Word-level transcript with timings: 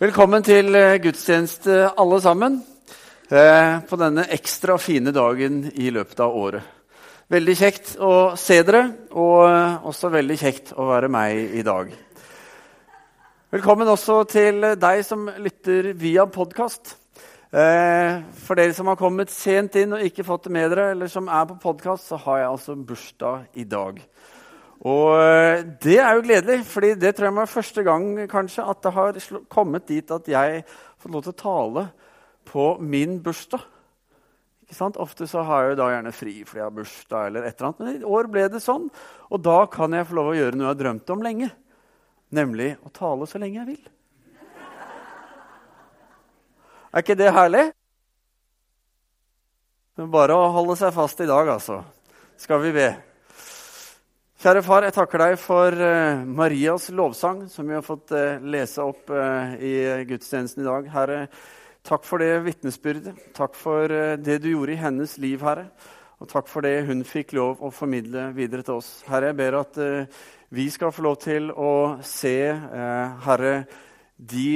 Velkommen 0.00 0.40
til 0.40 0.72
eh, 0.78 0.94
gudstjeneste, 0.96 1.74
alle 2.00 2.18
sammen, 2.24 2.54
eh, 3.28 3.82
på 3.84 3.96
denne 4.00 4.22
ekstra 4.32 4.78
fine 4.80 5.12
dagen 5.12 5.58
i 5.76 5.90
løpet 5.92 6.22
av 6.24 6.38
året. 6.40 6.70
Veldig 7.28 7.56
kjekt 7.58 7.90
å 8.00 8.32
se 8.40 8.56
dere, 8.64 8.80
og 9.12 9.42
eh, 9.44 9.84
også 9.90 10.08
veldig 10.14 10.38
kjekt 10.40 10.72
å 10.72 10.86
være 10.88 11.10
meg 11.12 11.52
i 11.52 11.66
dag. 11.68 11.92
Velkommen 13.52 13.92
også 13.92 14.22
til 14.32 14.70
deg 14.80 15.02
som 15.04 15.28
lytter 15.36 15.90
via 15.92 16.24
podkast. 16.24 16.96
For 17.50 18.56
dere 18.56 18.72
som 18.72 18.88
har 18.88 18.96
kommet 18.96 19.28
sent 19.34 19.76
inn 19.76 19.92
og 19.98 20.04
ikke 20.06 20.24
fått 20.24 20.46
det 20.46 20.54
med 20.54 20.70
dere, 20.70 20.94
eller 20.94 21.12
som 21.12 21.28
er 21.28 21.44
på 21.50 21.60
podkast, 21.60 22.08
så 22.08 22.16
har 22.24 22.40
jeg 22.40 22.52
altså 22.54 22.76
bursdag 22.78 23.60
i 23.60 23.68
dag. 23.68 24.00
Og 24.88 25.08
eh, 25.20 25.64
det 25.82 25.98
er 26.00 26.14
jo 26.16 26.22
gledelig, 26.24 26.62
fordi 26.64 26.94
det 26.96 27.12
tror 27.16 27.28
jeg 27.28 27.36
var 27.36 27.50
første 27.52 27.82
gang 27.84 28.06
kanskje 28.30 28.64
at 28.64 28.80
det 28.84 28.92
har 28.96 29.18
kommet 29.52 29.88
dit 29.90 30.14
at 30.14 30.28
jeg 30.28 30.62
får 31.00 31.12
lov 31.12 31.26
til 31.26 31.34
å 31.34 31.42
tale 31.42 31.84
på 32.48 32.72
min 32.80 33.18
bursdag. 33.20 33.66
Ofte 35.02 35.26
så 35.26 35.42
har 35.42 35.64
jeg 35.64 35.72
jo 35.72 35.78
da 35.80 35.88
gjerne 35.90 36.12
fri 36.14 36.34
fordi 36.46 36.60
jeg 36.60 36.64
har 36.64 36.74
bursdag, 36.74 37.26
eller 37.26 37.44
et 37.44 37.58
eller 37.58 37.68
annet, 37.68 37.80
men 37.82 37.96
i 37.98 38.12
år 38.16 38.30
ble 38.30 38.46
det 38.48 38.62
sånn. 38.62 38.86
Og 39.28 39.42
da 39.42 39.64
kan 39.68 39.92
jeg 39.92 40.06
få 40.08 40.16
lov 40.16 40.30
å 40.30 40.38
gjøre 40.38 40.56
noe 40.56 40.68
jeg 40.68 40.72
har 40.72 40.80
drømt 40.84 41.12
om 41.12 41.24
lenge, 41.26 41.50
nemlig 42.30 42.70
å 42.86 42.94
tale 42.94 43.28
så 43.28 43.42
lenge 43.42 43.60
jeg 43.60 43.68
vil. 43.74 43.82
Er 46.90 47.04
ikke 47.04 47.18
det 47.18 47.34
herlig? 47.34 47.66
Bare 50.10 50.38
å 50.38 50.48
holde 50.54 50.78
seg 50.80 50.94
fast 50.96 51.20
i 51.20 51.28
dag, 51.28 51.50
altså. 51.58 51.82
Skal 52.40 52.62
vi 52.62 52.72
be. 52.72 53.09
Kjære 54.40 54.62
far, 54.64 54.86
jeg 54.86 54.94
takker 54.96 55.20
deg 55.20 55.34
for 55.36 55.74
uh, 55.76 56.22
Marias 56.24 56.86
lovsang, 56.96 57.42
som 57.52 57.66
vi 57.68 57.74
har 57.76 57.82
fått 57.84 58.14
uh, 58.16 58.38
lese 58.40 58.80
opp 58.80 59.10
uh, 59.12 59.52
i 59.60 59.74
gudstjenesten 60.08 60.62
i 60.62 60.64
dag. 60.64 60.86
Herre, 60.94 61.18
takk 61.84 62.06
for 62.08 62.24
det 62.24 62.38
vitnesbyrdet. 62.46 63.18
Takk 63.36 63.58
for 63.60 63.92
det 64.16 64.38
du 64.40 64.48
gjorde 64.54 64.72
i 64.72 64.78
hennes 64.80 65.12
liv, 65.20 65.44
Herre. 65.44 65.66
Og 66.24 66.32
takk 66.32 66.48
for 66.48 66.64
det 66.64 66.86
hun 66.88 67.04
fikk 67.04 67.34
lov 67.36 67.60
å 67.60 67.68
formidle 67.68 68.30
videre 68.32 68.64
til 68.64 68.80
oss. 68.80 68.88
Herre, 69.10 69.34
jeg 69.34 69.40
ber 69.42 69.58
at 69.60 69.76
vi 70.56 70.66
skal 70.72 70.96
få 70.96 71.04
lov 71.04 71.20
til 71.20 71.52
å 71.52 71.74
se, 72.00 72.38
Herre, 73.28 73.54
de 74.16 74.48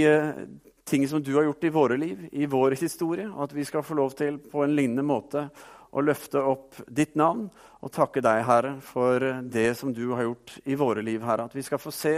ting 0.89 1.05
som 1.13 1.21
du 1.21 1.35
har 1.37 1.51
gjort 1.51 1.69
i 1.69 1.77
våre 1.77 2.01
liv, 2.01 2.25
i 2.33 2.49
vår 2.49 2.81
historie. 2.81 3.29
Og 3.29 3.51
at 3.51 3.57
vi 3.61 3.69
skal 3.69 3.85
få 3.85 4.01
lov 4.01 4.17
til 4.17 4.41
på 4.49 4.65
en 4.65 4.81
lignende 4.81 5.05
måte 5.05 5.51
å 5.95 6.03
løfte 6.03 6.43
opp 6.43 6.81
ditt 6.91 7.15
navn 7.19 7.47
og 7.85 7.93
takke 7.95 8.23
deg, 8.25 8.43
Herre, 8.49 8.75
for 8.83 9.23
det 9.43 9.69
som 9.79 9.93
du 9.95 10.09
har 10.17 10.27
gjort 10.27 10.57
i 10.67 10.75
våre 10.79 11.05
liv, 11.07 11.23
Herre. 11.23 11.47
At 11.47 11.55
vi 11.55 11.63
skal 11.63 11.79
få 11.79 11.93
se 11.95 12.17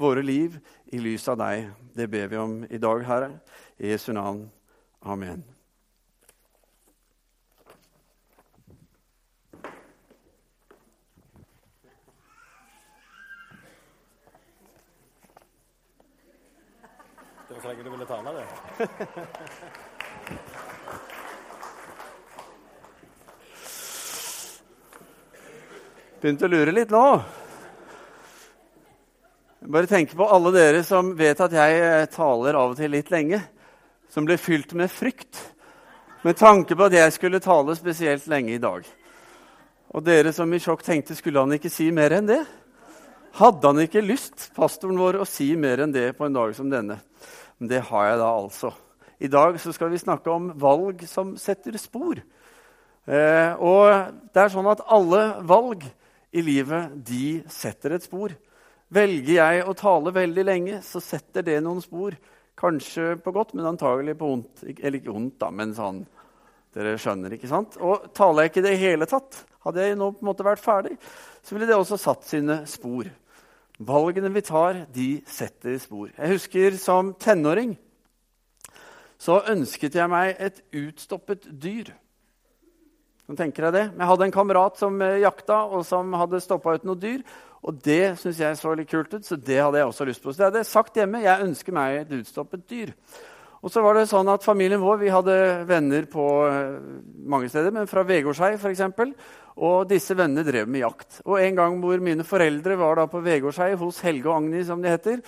våre 0.00 0.24
liv 0.24 0.56
i 0.92 1.02
lys 1.02 1.28
av 1.28 1.40
deg. 1.42 1.68
Det 1.96 2.08
ber 2.08 2.32
vi 2.32 2.40
om 2.40 2.60
i 2.64 2.80
dag, 2.80 3.04
Herre. 3.04 3.32
I 3.76 3.92
Jesu 3.92 4.12
navn. 4.16 4.46
Amen. 5.00 5.44
Det 17.48 17.56
var 17.56 17.62
så 17.62 17.68
lenge 17.68 17.84
du 17.84 17.90
ville 17.90 18.06
tale, 18.06 18.32
det. 18.40 19.68
Begynt 26.20 26.42
å 26.44 26.48
lure 26.52 26.72
litt 26.76 26.90
nå. 26.92 27.04
Bare 29.72 29.88
tenk 29.88 30.10
på 30.12 30.26
alle 30.28 30.50
dere 30.52 30.82
som 30.84 31.14
vet 31.16 31.38
at 31.40 31.52
jeg 31.56 31.78
eh, 31.80 32.08
taler 32.12 32.58
av 32.60 32.74
og 32.74 32.76
til 32.76 32.92
litt 32.92 33.08
lenge. 33.08 33.38
Som 34.12 34.26
ble 34.28 34.36
fylt 34.36 34.74
med 34.76 34.92
frykt 34.92 35.38
med 36.26 36.36
tanke 36.36 36.76
på 36.76 36.88
at 36.90 36.96
jeg 36.98 37.14
skulle 37.14 37.40
tale 37.40 37.72
spesielt 37.78 38.26
lenge 38.28 38.52
i 38.52 38.60
dag. 38.60 38.84
Og 39.96 40.04
dere 40.04 40.34
som 40.36 40.52
i 40.52 40.60
sjokk 40.60 40.84
tenkte 40.84 41.16
skulle 41.16 41.40
han 41.40 41.56
ikke 41.56 41.70
si 41.72 41.86
mer 41.88 42.12
enn 42.18 42.28
det? 42.28 42.42
Hadde 43.38 43.70
han 43.70 43.80
ikke 43.80 44.02
lyst, 44.04 44.50
pastoren 44.52 45.00
vår, 45.00 45.22
å 45.22 45.28
si 45.28 45.48
mer 45.56 45.80
enn 45.86 45.94
det 45.94 46.10
på 46.18 46.26
en 46.26 46.36
dag 46.36 46.52
som 46.58 46.68
denne? 46.68 46.98
Men 47.56 47.70
det 47.70 47.80
har 47.88 48.10
jeg 48.10 48.20
da 48.20 48.28
altså. 48.34 48.74
I 49.24 49.32
dag 49.32 49.56
skal 49.62 49.88
vi 49.94 50.02
snakke 50.04 50.34
om 50.34 50.52
valg 50.60 51.00
som 51.08 51.32
setter 51.40 51.80
spor. 51.80 52.20
Eh, 53.08 53.56
og 53.56 54.20
det 54.34 54.44
er 54.44 54.52
sånn 54.52 54.68
at 54.68 54.84
alle 54.84 55.24
valg 55.48 55.88
i 56.32 56.42
livet, 56.44 56.94
de 57.06 57.40
setter 57.50 57.96
et 57.96 58.04
spor. 58.06 58.34
Velger 58.90 59.36
jeg 59.36 59.64
å 59.66 59.74
tale 59.78 60.12
veldig 60.14 60.44
lenge, 60.46 60.80
så 60.86 61.02
setter 61.02 61.46
det 61.46 61.58
noen 61.64 61.82
spor. 61.82 62.16
Kanskje 62.58 63.14
på 63.22 63.32
godt, 63.34 63.54
men 63.56 63.68
antagelig 63.70 64.16
på 64.18 64.30
vondt. 64.30 64.64
Eller 64.68 64.98
ikke 65.00 65.14
vondt, 65.14 65.38
da, 65.42 65.52
men 65.54 65.76
sånn 65.76 66.04
Dere 66.70 66.92
skjønner, 67.02 67.32
ikke 67.34 67.48
sant? 67.50 67.74
Og 67.82 68.12
taler 68.14 68.46
jeg 68.46 68.52
ikke 68.52 68.62
det 68.62 68.76
hele 68.78 69.06
tatt, 69.10 69.40
hadde 69.66 69.82
jeg 69.82 69.96
nå 69.98 70.12
på 70.14 70.22
en 70.22 70.28
måte 70.28 70.44
vært 70.46 70.62
ferdig, 70.62 70.92
så 71.42 71.56
ville 71.56 71.66
det 71.66 71.74
også 71.74 71.98
satt 71.98 72.28
sine 72.28 72.60
spor. 72.70 73.08
Valgene 73.82 74.30
vi 74.30 74.42
tar, 74.46 74.84
de 74.94 75.08
setter 75.26 75.80
spor. 75.82 76.12
Jeg 76.14 76.36
husker 76.36 76.76
som 76.78 77.10
tenåring 77.18 77.74
så 79.20 79.40
ønsket 79.52 79.98
jeg 79.98 80.08
meg 80.08 80.38
et 80.40 80.62
utstoppet 80.76 81.48
dyr. 81.60 81.90
Nå 83.30 83.36
tenke 83.38 83.62
Jeg 83.62 83.70
det. 83.76 83.82
Jeg 83.94 84.06
hadde 84.10 84.26
en 84.26 84.32
kamerat 84.34 84.78
som 84.80 84.96
eh, 85.06 85.20
jakta 85.22 85.60
og 85.70 85.84
som 85.86 86.16
hadde 86.18 86.40
stoppa 86.42 86.72
ut 86.74 86.86
noe 86.88 86.98
dyr. 86.98 87.20
Og 87.62 87.76
det 87.84 88.16
synes 88.18 88.40
jeg 88.42 88.56
så 88.58 88.72
litt 88.74 88.88
kult 88.90 89.12
ut, 89.14 89.22
så 89.22 89.36
det 89.38 89.60
hadde 89.60 89.78
jeg 89.78 89.86
også 89.86 90.06
lyst 90.08 90.24
på. 90.24 90.32
Så 90.32 90.42
jeg 90.42 90.48
hadde 90.48 90.66
sagt 90.66 90.98
hjemme. 90.98 91.20
Jeg 91.22 91.44
ønsker 91.44 91.76
meg 91.76 91.98
et 92.00 92.14
utstoppet 92.16 92.64
dyr. 92.66 92.90
Og 93.60 93.70
så 93.70 93.84
var 93.84 93.94
det 93.94 94.08
sånn 94.10 94.32
at 94.32 94.42
Familien 94.42 94.82
vår 94.82 94.98
vi 94.98 95.12
hadde 95.14 95.36
venner 95.68 96.08
på 96.10 96.24
eh, 96.48 96.72
mange 97.30 97.52
steder, 97.52 97.70
men 97.76 97.86
fra 97.86 98.02
Vegårshei 98.08 98.56
f.eks. 98.56 98.82
Og 99.60 99.86
disse 99.86 100.16
vennene 100.18 100.42
drev 100.48 100.66
med 100.66 100.82
jakt. 100.82 101.20
Og 101.22 101.38
En 101.38 101.62
gang 101.62 101.78
hvor 101.84 102.02
mine 102.02 102.26
foreldre 102.26 102.80
var 102.82 102.98
da 102.98 103.06
på 103.12 103.22
Vegårshei 103.22 103.76
hos 103.78 104.02
Helge 104.08 104.26
og 104.26 104.40
Agni, 104.40 104.64
som 104.66 104.82
de 104.82 104.90
heter, 104.90 105.22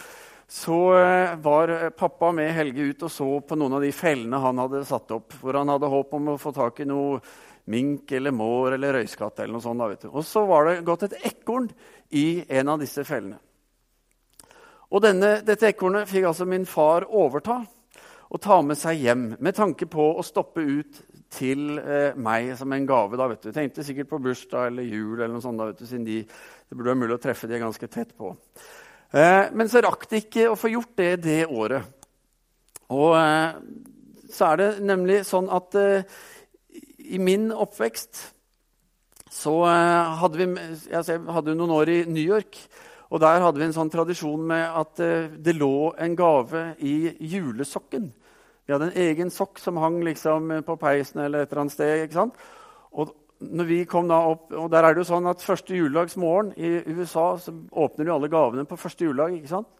så 0.50 0.80
eh, 0.98 1.38
var 1.38 1.92
pappa 1.94 2.34
med 2.34 2.50
Helge 2.58 2.90
ut 2.90 3.06
og 3.06 3.14
så 3.14 3.30
på 3.46 3.62
noen 3.62 3.78
av 3.78 3.86
de 3.86 3.94
fellene 3.94 4.42
han 4.42 4.64
hadde 4.64 4.82
satt 4.90 5.14
opp. 5.14 5.38
Hvor 5.38 5.62
han 5.62 5.70
hadde 5.70 5.94
håp 5.94 6.18
om 6.18 6.34
å 6.34 6.38
få 6.42 6.56
tak 6.58 6.82
i 6.82 6.90
noe 6.90 7.22
mink 7.70 8.12
eller 8.12 8.34
mår 8.34 8.76
eller 8.76 8.98
røyskatt. 8.98 9.40
eller 9.40 9.52
noe 9.52 9.62
sånt. 9.62 9.78
Da, 10.02 10.10
og 10.10 10.24
så 10.24 10.44
var 10.46 10.66
det 10.66 10.84
gått 10.86 11.06
et 11.08 11.18
ekorn 11.32 11.70
i 12.10 12.44
en 12.48 12.68
av 12.68 12.80
disse 12.82 13.04
fellene. 13.04 13.38
Og 14.92 15.00
denne, 15.00 15.38
Dette 15.46 15.70
ekornet 15.70 16.08
fikk 16.10 16.26
altså 16.28 16.44
min 16.44 16.66
far 16.68 17.06
overta 17.08 17.62
og 18.32 18.40
ta 18.40 18.58
med 18.64 18.78
seg 18.80 19.00
hjem 19.04 19.24
med 19.40 19.56
tanke 19.56 19.86
på 19.88 20.04
å 20.16 20.24
stoppe 20.24 20.60
ut 20.64 21.00
til 21.32 21.78
eh, 21.80 22.16
meg 22.16 22.52
som 22.56 22.72
en 22.72 22.86
gave. 22.88 23.16
da, 23.16 23.26
vet 23.28 23.44
du. 23.44 23.52
Tenkte 23.52 23.84
sikkert 23.84 24.10
på 24.10 24.20
bursdag 24.24 24.70
eller 24.70 24.88
jul, 24.88 25.18
eller 25.18 25.34
noe 25.34 25.44
sånt, 25.44 25.60
da, 25.60 25.70
vet 25.70 25.80
du, 25.80 25.88
siden 25.88 26.06
de, 26.08 26.20
det 26.24 26.76
burde 26.76 26.92
være 26.92 27.00
mulig 27.04 27.16
å 27.16 27.22
treffe 27.22 27.48
de 27.48 27.60
ganske 27.60 27.88
tett 27.92 28.14
på. 28.16 28.34
Eh, 29.12 29.52
men 29.52 29.68
så 29.68 29.82
rakk 29.84 30.06
de 30.08 30.22
ikke 30.22 30.48
å 30.48 30.56
få 30.56 30.72
gjort 30.72 30.94
det 31.00 31.10
det 31.24 31.40
året. 31.48 31.88
Og 32.92 33.16
eh, 33.16 33.56
så 34.32 34.52
er 34.52 34.60
det 34.60 34.70
nemlig 34.88 35.22
sånn 35.28 35.48
at 35.52 35.76
eh, 35.80 36.20
i 37.12 37.20
min 37.20 37.50
oppvekst 37.52 38.22
så 39.32 39.52
eh, 39.64 40.16
hadde 40.20 40.40
vi 40.40 40.46
altså 40.92 41.14
Jeg 41.14 41.22
hadde 41.36 41.54
noen 41.56 41.72
år 41.72 41.92
i 41.92 42.00
New 42.04 42.24
York. 42.24 42.58
Og 43.12 43.20
der 43.20 43.42
hadde 43.44 43.60
vi 43.60 43.66
en 43.68 43.74
sånn 43.76 43.92
tradisjon 43.92 44.44
med 44.48 44.64
at 44.80 45.00
eh, 45.04 45.32
det 45.32 45.56
lå 45.56 45.92
en 46.00 46.16
gave 46.16 46.64
i 46.84 47.14
julesokken. 47.32 48.10
Vi 48.64 48.74
hadde 48.74 48.90
en 48.90 49.00
egen 49.04 49.32
sokk 49.32 49.60
som 49.60 49.80
hang 49.80 49.98
liksom 50.04 50.52
på 50.66 50.76
peisen 50.80 51.24
eller 51.24 51.42
et 51.42 51.52
eller 51.52 51.64
annet 51.64 51.74
sted. 51.74 52.04
ikke 52.04 52.20
sant? 52.20 52.36
Og 52.92 53.12
når 53.42 53.68
vi 53.68 53.78
kom 53.88 54.08
da 54.08 54.20
opp, 54.30 54.52
og 54.54 54.68
der 54.70 54.86
er 54.86 54.94
det 54.94 55.02
jo 55.02 55.10
sånn 55.10 55.26
at 55.26 55.42
Første 55.42 55.74
juledagsmorgen 55.74 56.52
i 56.56 56.94
USA 56.94 57.32
så 57.40 57.54
åpner 57.72 58.06
de 58.06 58.14
alle 58.14 58.30
gavene 58.32 58.68
på 58.68 58.78
første 58.78 59.08
juledag. 59.08 59.34
ikke 59.40 59.54
sant? 59.56 59.72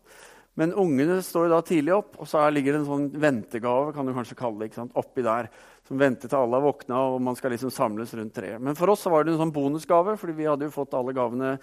Men 0.59 0.75
ungene 0.76 1.21
står 1.25 1.48
da 1.48 1.62
tidlig 1.65 1.94
opp, 1.97 2.16
og 2.21 2.28
så 2.28 2.44
ligger 2.53 2.75
det 2.75 2.82
en 2.82 2.88
sånn 2.91 3.06
ventegave 3.21 3.95
kan 3.97 4.09
du 4.09 4.12
kanskje 4.12 4.36
kalle 4.36 4.60
det, 4.60 4.68
ikke 4.68 4.83
sant? 4.83 4.97
oppi 5.01 5.24
der, 5.24 5.48
som 5.88 5.98
venter 5.98 6.30
til 6.30 6.38
alle 6.38 6.58
har 6.58 6.64
våkna 6.64 7.00
og 7.10 7.20
man 7.24 7.36
skal 7.38 7.54
liksom 7.54 7.72
samles 7.74 8.14
rundt 8.14 8.34
treet. 8.36 8.62
Men 8.62 8.78
for 8.78 8.92
oss 8.92 9.04
var 9.10 9.24
det 9.24 9.34
en 9.34 9.40
sånn 9.42 9.54
bonusgave, 9.54 10.16
fordi 10.20 10.36
vi 10.38 10.48
hadde 10.48 10.68
jo 10.68 10.74
fått 10.74 10.94
alle 10.98 11.14
gavene 11.16 11.56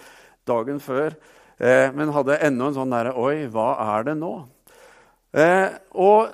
dagen 0.47 0.81
før. 0.83 1.15
Eh, 1.59 1.89
men 1.95 2.13
hadde 2.15 2.39
ennå 2.47 2.69
en 2.69 2.77
sånn 2.77 2.93
derre 2.93 3.15
Oi, 3.19 3.47
hva 3.51 3.73
er 3.97 4.09
det 4.09 4.15
nå? 4.19 4.33
Eh, 5.35 5.67
og 5.99 6.31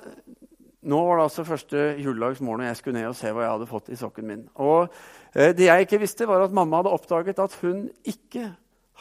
nå 0.86 1.00
var 1.02 1.18
det 1.18 1.26
altså 1.26 1.44
første 1.46 1.86
juledagsmorgen, 1.98 2.62
og 2.62 2.70
jeg 2.70 2.78
skulle 2.78 3.00
ned 3.00 3.10
og 3.10 3.18
se 3.18 3.32
hva 3.34 3.42
jeg 3.42 3.54
hadde 3.56 3.70
fått 3.70 3.90
i 3.90 3.98
sokken 3.98 4.28
min. 4.28 4.44
Og 4.62 4.86
eh, 5.34 5.50
det 5.56 5.66
jeg 5.66 5.86
ikke 5.86 6.02
visste, 6.02 6.28
var 6.30 6.44
at 6.44 6.54
mamma 6.54 6.80
hadde 6.80 6.94
oppdaget 6.94 7.42
at 7.42 7.56
hun 7.62 7.88
ikke 8.06 8.52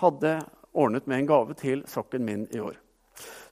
hadde 0.02 0.40
ordnet 0.76 1.06
med 1.08 1.22
en 1.22 1.30
gave 1.30 1.58
til 1.60 1.86
sokken 1.88 2.26
min 2.26 2.48
i 2.52 2.60
år. 2.60 2.80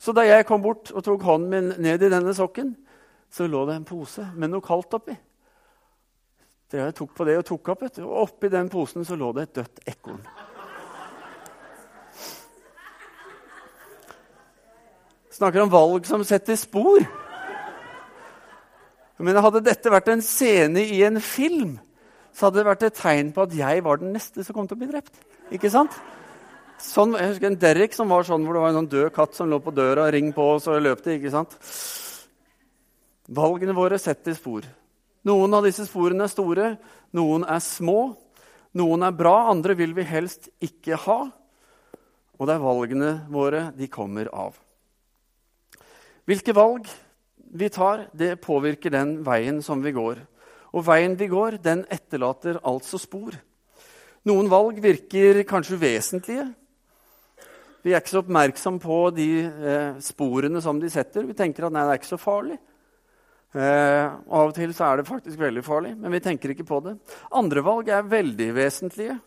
Så 0.02 0.12
da 0.12 0.26
jeg 0.28 0.48
kom 0.50 0.64
bort 0.66 0.92
og 0.92 1.06
tok 1.06 1.22
hånden 1.24 1.52
min 1.54 1.70
ned 1.86 2.02
i 2.04 2.10
denne 2.12 2.34
sokken, 2.36 2.74
så 3.34 3.48
lå 3.50 3.64
det 3.66 3.80
en 3.80 3.88
pose 3.88 4.26
med 4.38 4.52
noe 4.54 4.62
kaldt 4.62 4.94
oppi. 4.94 5.16
Så 6.70 6.80
jeg 6.82 6.96
tok 6.98 7.14
på 7.18 7.26
det 7.26 7.38
og 7.38 7.46
tok 7.46 7.70
opp, 7.74 7.84
og 8.02 8.14
oppi 8.24 8.50
den 8.50 8.70
posen 8.70 9.06
så 9.06 9.18
lå 9.18 9.32
det 9.34 9.48
et 9.48 9.56
dødt 9.60 9.82
ekorn. 9.90 10.22
Snakker 15.34 15.64
om 15.64 15.74
valg 15.74 16.06
som 16.06 16.22
setter 16.26 16.58
spor. 16.58 17.02
Men 19.24 19.40
hadde 19.42 19.64
dette 19.66 19.94
vært 19.94 20.12
en 20.14 20.22
scene 20.26 20.82
i 20.84 21.02
en 21.06 21.18
film, 21.22 21.78
så 22.34 22.48
hadde 22.48 22.60
det 22.60 22.68
vært 22.68 22.86
et 22.90 22.98
tegn 22.98 23.32
på 23.34 23.46
at 23.46 23.54
jeg 23.56 23.84
var 23.86 24.02
den 24.02 24.14
neste 24.14 24.46
som 24.46 24.58
kom 24.58 24.70
til 24.70 24.78
å 24.78 24.82
bli 24.82 24.90
drept. 24.92 25.14
Ikke 25.54 25.72
sant? 25.74 25.96
Sånn, 26.82 27.14
jeg 27.18 27.32
husker 27.32 27.50
en 27.50 27.60
Derek 27.62 27.94
som 27.96 28.10
var 28.12 28.26
sånn 28.28 28.46
hvor 28.46 28.58
det 28.58 28.64
var 28.64 28.74
en 28.74 28.82
sånn 28.82 28.92
død 28.92 29.12
katt 29.16 29.38
som 29.38 29.50
lå 29.50 29.62
på 29.64 29.74
døra. 29.74 30.10
Ring 30.14 30.34
på, 30.36 30.56
og 30.56 30.62
så 30.66 30.78
løp 30.82 31.06
de. 31.06 31.20
ikke 31.20 31.34
sant? 31.34 31.54
Valgene 33.34 33.74
våre 33.74 33.98
setter 34.02 34.36
spor. 34.38 34.66
Noen 35.26 35.56
av 35.56 35.64
disse 35.66 35.86
sporene 35.88 36.28
er 36.28 36.32
store, 36.32 36.66
noen 37.16 37.46
er 37.50 37.62
små. 37.64 38.14
Noen 38.78 39.06
er 39.06 39.16
bra, 39.16 39.50
andre 39.50 39.76
vil 39.80 39.94
vi 39.98 40.06
helst 40.06 40.50
ikke 40.62 41.00
ha. 41.06 41.20
Og 42.38 42.50
det 42.50 42.56
er 42.56 42.62
valgene 42.62 43.14
våre 43.32 43.70
de 43.78 43.88
kommer 43.90 44.30
av. 44.34 44.58
Hvilke 46.30 46.54
valg 46.56 46.90
vi 47.54 47.70
tar, 47.74 48.08
det 48.14 48.36
påvirker 48.44 48.94
den 48.94 49.16
veien 49.26 49.62
som 49.66 49.82
vi 49.84 49.94
går. 49.96 50.20
Og 50.74 50.86
veien 50.86 51.16
vi 51.18 51.30
går, 51.32 51.58
den 51.64 51.86
etterlater 51.94 52.60
altså 52.66 53.00
spor. 53.02 53.38
Noen 54.28 54.50
valg 54.52 54.78
virker 54.84 55.42
kanskje 55.48 55.78
uvesentlige. 55.80 56.46
Vi 57.84 57.92
er 57.92 58.00
ikke 58.00 58.14
så 58.14 58.22
oppmerksom 58.24 58.78
på 58.80 59.00
de 59.16 59.30
eh, 59.44 59.98
sporene 60.04 60.62
som 60.64 60.80
de 60.80 60.92
setter. 60.92 61.26
Vi 61.28 61.36
tenker 61.38 61.68
at 61.68 61.76
nei, 61.76 61.84
det 61.84 61.96
er 61.96 62.02
ikke 62.02 62.14
så 62.14 62.22
farlig. 62.22 62.60
Eh, 63.54 64.06
av 64.10 64.48
og 64.50 64.56
til 64.58 64.72
så 64.74 64.88
er 64.88 65.00
det 65.00 65.10
faktisk 65.10 65.38
veldig 65.38 65.62
farlig, 65.66 65.94
men 66.00 66.14
vi 66.16 66.22
tenker 66.26 66.54
ikke 66.54 66.66
på 66.66 66.80
det. 66.88 66.96
Andre 67.38 67.62
valg 67.66 67.92
er 67.94 68.08
veldig 68.10 68.50
vesentlige. 68.58 69.20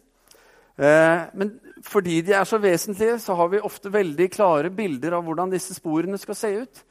Eh, 0.76 1.20
men 1.38 1.52
fordi 1.86 2.18
de 2.26 2.34
er 2.34 2.48
så 2.48 2.58
vesentlige, 2.58 3.20
så 3.22 3.36
har 3.38 3.52
vi 3.52 3.62
ofte 3.62 3.92
veldig 3.92 4.26
klare 4.34 4.72
bilder 4.74 5.14
av 5.16 5.24
hvordan 5.24 5.54
disse 5.54 5.76
sporene 5.78 6.18
skal 6.18 6.38
se 6.38 6.50
ut. 6.58 6.82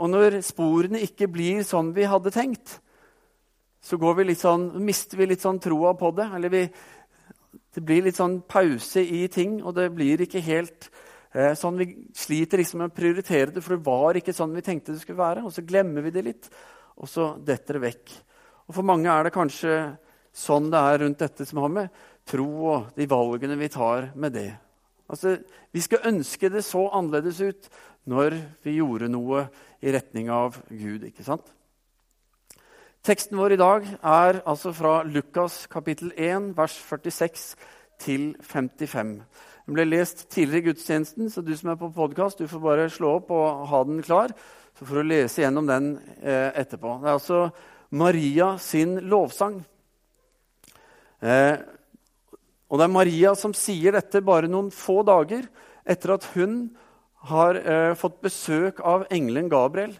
Og 0.00 0.08
når 0.12 0.38
sporene 0.46 1.02
ikke 1.04 1.28
blir 1.28 1.64
sånn 1.66 1.90
vi 1.96 2.06
hadde 2.08 2.32
tenkt, 2.32 2.78
så 3.82 3.96
vi 3.96 4.34
sånn, 4.36 4.70
mister 4.84 5.18
vi 5.18 5.26
litt 5.26 5.42
sånn 5.42 5.58
troa 5.58 5.94
på 5.98 6.12
det. 6.14 6.28
Eller 6.36 6.48
vi, 6.52 6.62
det 7.74 7.82
blir 7.82 8.06
litt 8.06 8.16
sånn 8.16 8.40
pause 8.46 9.02
i 9.02 9.26
ting, 9.28 9.62
og 9.64 9.74
det 9.74 9.90
blir 9.96 10.20
ikke 10.20 10.40
helt 10.44 10.90
sånn 11.30 11.78
Vi 11.78 11.86
sliter 12.16 12.58
liksom 12.58 12.82
med 12.82 12.90
å 12.90 12.94
prioritere 12.94 13.52
det, 13.54 13.62
for 13.62 13.76
det 13.76 13.86
var 13.86 14.18
ikke 14.18 14.34
sånn 14.34 14.54
vi 14.56 14.64
tenkte 14.66 14.92
det 14.92 15.02
skulle 15.02 15.22
være. 15.22 15.44
Og 15.46 15.54
så 15.54 15.62
glemmer 15.66 16.02
vi 16.02 16.10
det 16.14 16.24
litt, 16.26 16.48
og 16.98 17.08
så 17.08 17.32
detter 17.38 17.78
det 17.78 17.84
vekk. 17.86 18.16
Og 18.68 18.74
For 18.74 18.86
mange 18.86 19.10
er 19.10 19.26
det 19.26 19.34
kanskje 19.34 19.76
sånn 20.34 20.70
det 20.70 20.78
er 20.78 20.98
rundt 21.02 21.22
dette 21.22 21.46
som 21.46 21.62
har 21.62 21.70
med 21.74 22.02
tro 22.30 22.48
og 22.70 22.90
de 22.94 23.06
valgene 23.10 23.58
vi 23.58 23.70
tar 23.72 24.12
med 24.14 24.34
det. 24.34 24.50
Altså, 25.10 25.38
Vi 25.72 25.80
skal 25.80 26.06
ønske 26.06 26.50
det 26.50 26.64
så 26.64 26.88
annerledes 26.90 27.40
ut 27.40 27.70
når 28.06 28.36
vi 28.62 28.78
gjorde 28.78 29.10
noe 29.10 29.48
i 29.82 29.92
retning 29.92 30.30
av 30.30 30.58
Gud. 30.68 31.04
ikke 31.04 31.24
sant? 31.24 31.46
Teksten 33.02 33.38
vår 33.38 33.54
i 33.54 33.56
dag 33.56 33.86
er 34.02 34.42
altså 34.44 34.72
fra 34.76 35.02
Lukas 35.02 35.66
kapittel 35.66 36.12
1, 36.16 36.56
vers 36.56 36.74
46 36.76 37.56
til 37.98 38.34
55. 38.42 39.22
Den 39.70 39.76
ble 39.76 39.84
lest 39.86 40.24
tidligere 40.34 40.64
i 40.64 40.66
gudstjenesten, 40.72 41.28
så 41.30 41.44
du 41.46 41.52
som 41.54 41.68
er 41.70 41.76
på 41.78 41.92
podkast, 41.94 42.40
får 42.42 42.62
bare 42.64 42.88
slå 42.90 43.12
opp 43.20 43.28
og 43.30 43.68
ha 43.70 43.78
den 43.86 44.00
klar. 44.02 44.32
Så 44.74 44.82
får 44.82 44.98
du 44.98 45.06
lese 45.06 45.44
gjennom 45.44 45.68
den 45.68 45.84
eh, 46.18 46.48
etterpå. 46.58 46.96
Det 46.98 47.06
er 47.06 47.14
altså 47.14 47.38
Maria 47.94 48.48
sin 48.58 48.96
lovsang. 49.12 49.60
Eh, 51.22 51.62
og 52.66 52.82
det 52.82 52.88
er 52.88 52.92
Maria 52.96 53.36
som 53.38 53.54
sier 53.54 53.94
dette 53.94 54.24
bare 54.26 54.50
noen 54.50 54.72
få 54.74 55.04
dager 55.06 55.46
etter 55.86 56.16
at 56.16 56.26
hun 56.34 56.58
har 57.30 57.60
eh, 57.62 57.92
fått 57.94 58.18
besøk 58.26 58.82
av 58.82 59.06
engelen 59.14 59.46
Gabriel, 59.54 59.94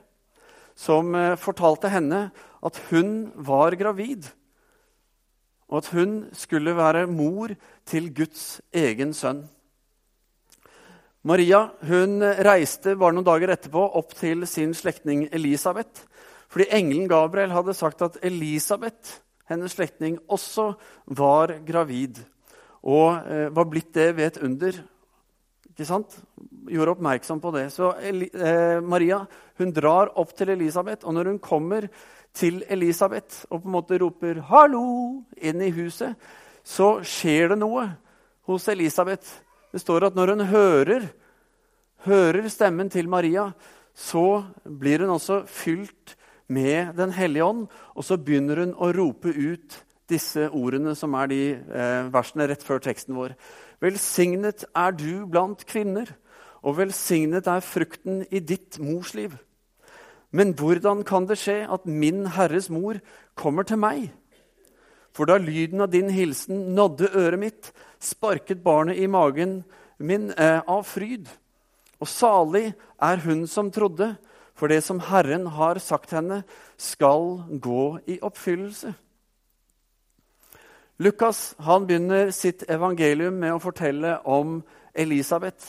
som 0.75 1.15
eh, 1.15 1.37
fortalte 1.39 1.95
henne 1.95 2.25
at 2.59 2.83
hun 2.91 3.31
var 3.39 3.79
gravid, 3.79 4.33
og 5.71 5.85
at 5.85 5.95
hun 5.95 6.21
skulle 6.35 6.75
være 6.75 7.07
mor 7.07 7.55
til 7.87 8.11
Guds 8.19 8.59
egen 8.75 9.15
sønn. 9.15 9.47
Maria 11.23 11.67
hun 11.85 12.23
reiste 12.47 12.95
bare 12.97 13.13
noen 13.13 13.27
dager 13.27 13.53
etterpå 13.53 13.83
opp 13.99 14.15
til 14.17 14.47
sin 14.49 14.73
slektning 14.77 15.27
Elisabeth. 15.33 16.07
Fordi 16.51 16.67
engelen 16.75 17.11
Gabriel 17.11 17.53
hadde 17.55 17.77
sagt 17.77 18.03
at 18.03 18.17
Elisabeth, 18.27 19.21
hennes 19.51 19.77
slektning, 19.77 20.19
også 20.29 20.73
var 21.07 21.59
gravid. 21.67 22.23
Og 22.83 23.21
eh, 23.29 23.51
var 23.55 23.69
blitt 23.69 23.93
det 23.95 24.15
ved 24.17 24.31
et 24.31 24.41
under 24.47 24.81
ikke 25.71 25.87
sant? 25.87 26.17
Gjorde 26.69 26.97
oppmerksom 26.97 27.41
på 27.41 27.53
det. 27.55 27.69
Så 27.73 27.93
eh, 28.01 28.81
Maria 28.85 29.23
hun 29.61 29.71
drar 29.73 30.11
opp 30.21 30.35
til 30.37 30.53
Elisabeth, 30.53 31.07
og 31.07 31.15
når 31.15 31.31
hun 31.31 31.39
kommer 31.41 31.87
til 32.37 32.63
Elisabeth 32.69 33.47
og 33.51 33.63
på 33.63 33.69
en 33.69 33.77
måte 33.77 33.99
roper 34.01 34.43
'hallo' 34.45 35.23
inn 35.37 35.63
i 35.63 35.71
huset, 35.71 36.17
så 36.65 37.01
skjer 37.01 37.55
det 37.55 37.59
noe 37.59 37.87
hos 38.47 38.69
Elisabeth. 38.69 39.41
Det 39.71 39.81
står 39.83 40.09
at 40.09 40.17
når 40.19 40.35
hun 40.35 40.47
hører, 40.51 41.11
hører 42.07 42.49
stemmen 42.51 42.91
til 42.91 43.09
Maria, 43.09 43.51
så 43.95 44.43
blir 44.65 45.05
hun 45.05 45.15
også 45.17 45.45
fylt 45.47 46.17
med 46.51 46.97
Den 46.97 47.13
hellige 47.15 47.45
ånd, 47.45 47.67
og 47.95 48.05
så 48.05 48.17
begynner 48.19 48.65
hun 48.65 48.75
å 48.75 48.91
rope 48.91 49.31
ut 49.31 49.77
disse 50.11 50.49
ordene 50.51 50.97
som 50.99 51.15
er 51.15 51.31
de 51.31 51.43
eh, 51.55 52.09
versene 52.11 52.49
rett 52.51 52.65
før 52.67 52.83
teksten 52.83 53.15
vår. 53.15 53.37
Velsignet 53.81 54.65
er 54.75 54.97
du 54.99 55.27
blant 55.31 55.63
kvinner, 55.69 56.11
og 56.67 56.81
velsignet 56.81 57.47
er 57.47 57.63
frukten 57.65 58.25
i 58.31 58.43
ditt 58.43 58.81
mors 58.83 59.15
liv. 59.15 59.37
Men 60.35 60.53
hvordan 60.59 61.05
kan 61.07 61.27
det 61.27 61.39
skje 61.41 61.63
at 61.71 61.87
min 61.87 62.27
Herres 62.35 62.69
mor 62.71 62.99
kommer 63.39 63.67
til 63.67 63.81
meg? 63.83 64.11
For 65.17 65.27
da 65.27 65.39
lyden 65.39 65.81
av 65.81 65.91
din 65.91 66.11
hilsen 66.13 66.71
nådde 66.75 67.11
øret 67.15 67.41
mitt, 67.41 67.73
sparket 68.01 68.63
barnet 68.65 68.99
i 68.99 69.07
magen 69.11 69.61
min 69.99 70.31
eh, 70.31 70.61
av 70.67 70.85
fryd. 70.89 71.29
Og 72.01 72.09
salig 72.09 72.71
er 73.03 73.23
hun 73.27 73.45
som 73.51 73.71
trodde, 73.71 74.15
for 74.55 74.69
det 74.69 74.83
som 74.85 75.01
Herren 75.01 75.47
har 75.57 75.81
sagt 75.81 76.13
henne, 76.13 76.43
skal 76.77 77.43
gå 77.61 77.85
i 78.09 78.19
oppfyllelse. 78.23 78.93
Lukas 81.01 81.55
han 81.65 81.87
begynner 81.89 82.29
sitt 82.31 82.67
evangelium 82.69 83.39
med 83.41 83.55
å 83.55 83.63
fortelle 83.63 84.19
om 84.29 84.59
Elisabeth, 84.93 85.65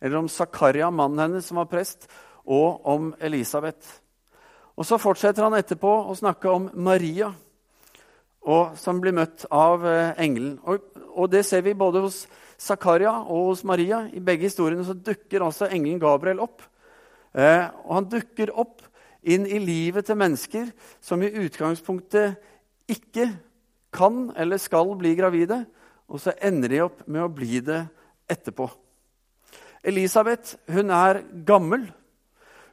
eller 0.00 0.20
om 0.20 0.28
Zakaria, 0.28 0.90
mannen 0.92 1.22
hennes 1.22 1.48
som 1.48 1.56
var 1.62 1.70
prest, 1.70 2.04
og 2.44 2.84
om 2.84 3.14
Elisabeth. 3.20 4.02
Og 4.76 4.84
Så 4.84 4.98
fortsetter 5.00 5.46
han 5.46 5.56
etterpå 5.56 5.92
å 6.10 6.16
snakke 6.16 6.52
om 6.52 6.68
Maria, 6.74 7.32
og, 8.46 8.76
som 8.78 9.00
blir 9.02 9.14
møtt 9.16 9.44
av 9.50 9.84
eh, 9.86 10.14
engelen. 10.22 10.56
Og, 10.64 10.84
og, 11.12 11.30
Det 11.32 11.42
ser 11.46 11.64
vi 11.66 11.74
både 11.74 12.04
hos 12.04 12.24
Zakaria 12.58 13.12
og 13.24 13.50
hos 13.50 13.64
Maria. 13.66 14.04
I 14.12 14.22
begge 14.22 14.46
historiene 14.46 14.86
så 14.86 14.94
dukker 14.94 15.44
altså 15.44 15.68
engelen 15.68 16.00
Gabriel 16.02 16.40
opp. 16.44 16.62
Eh, 17.34 17.66
og 17.84 17.94
Han 17.98 18.10
dukker 18.12 18.54
opp 18.54 18.84
inn 19.26 19.46
i 19.50 19.58
livet 19.58 20.06
til 20.06 20.18
mennesker 20.20 20.70
som 21.02 21.22
i 21.22 21.32
utgangspunktet 21.42 22.38
ikke 22.86 23.32
kan 23.96 24.30
eller 24.38 24.60
skal 24.62 24.94
bli 24.98 25.16
gravide, 25.18 25.64
og 26.06 26.20
så 26.22 26.36
ender 26.44 26.70
de 26.70 26.82
opp 26.84 27.00
med 27.10 27.24
å 27.24 27.32
bli 27.32 27.58
det 27.64 27.82
etterpå. 28.30 28.68
Elisabeth 29.86 30.56
hun 30.70 30.90
er 30.94 31.24
gammel. 31.46 31.88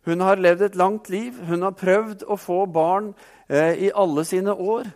Hun 0.05 0.21
har 0.21 0.41
levd 0.41 0.67
et 0.67 0.77
langt 0.77 1.09
liv. 1.09 1.37
Hun 1.47 1.63
har 1.65 1.77
prøvd 1.77 2.25
å 2.27 2.37
få 2.37 2.65
barn 2.69 3.13
eh, 3.47 3.87
i 3.87 3.91
alle 3.95 4.25
sine 4.27 4.53
år, 4.53 4.89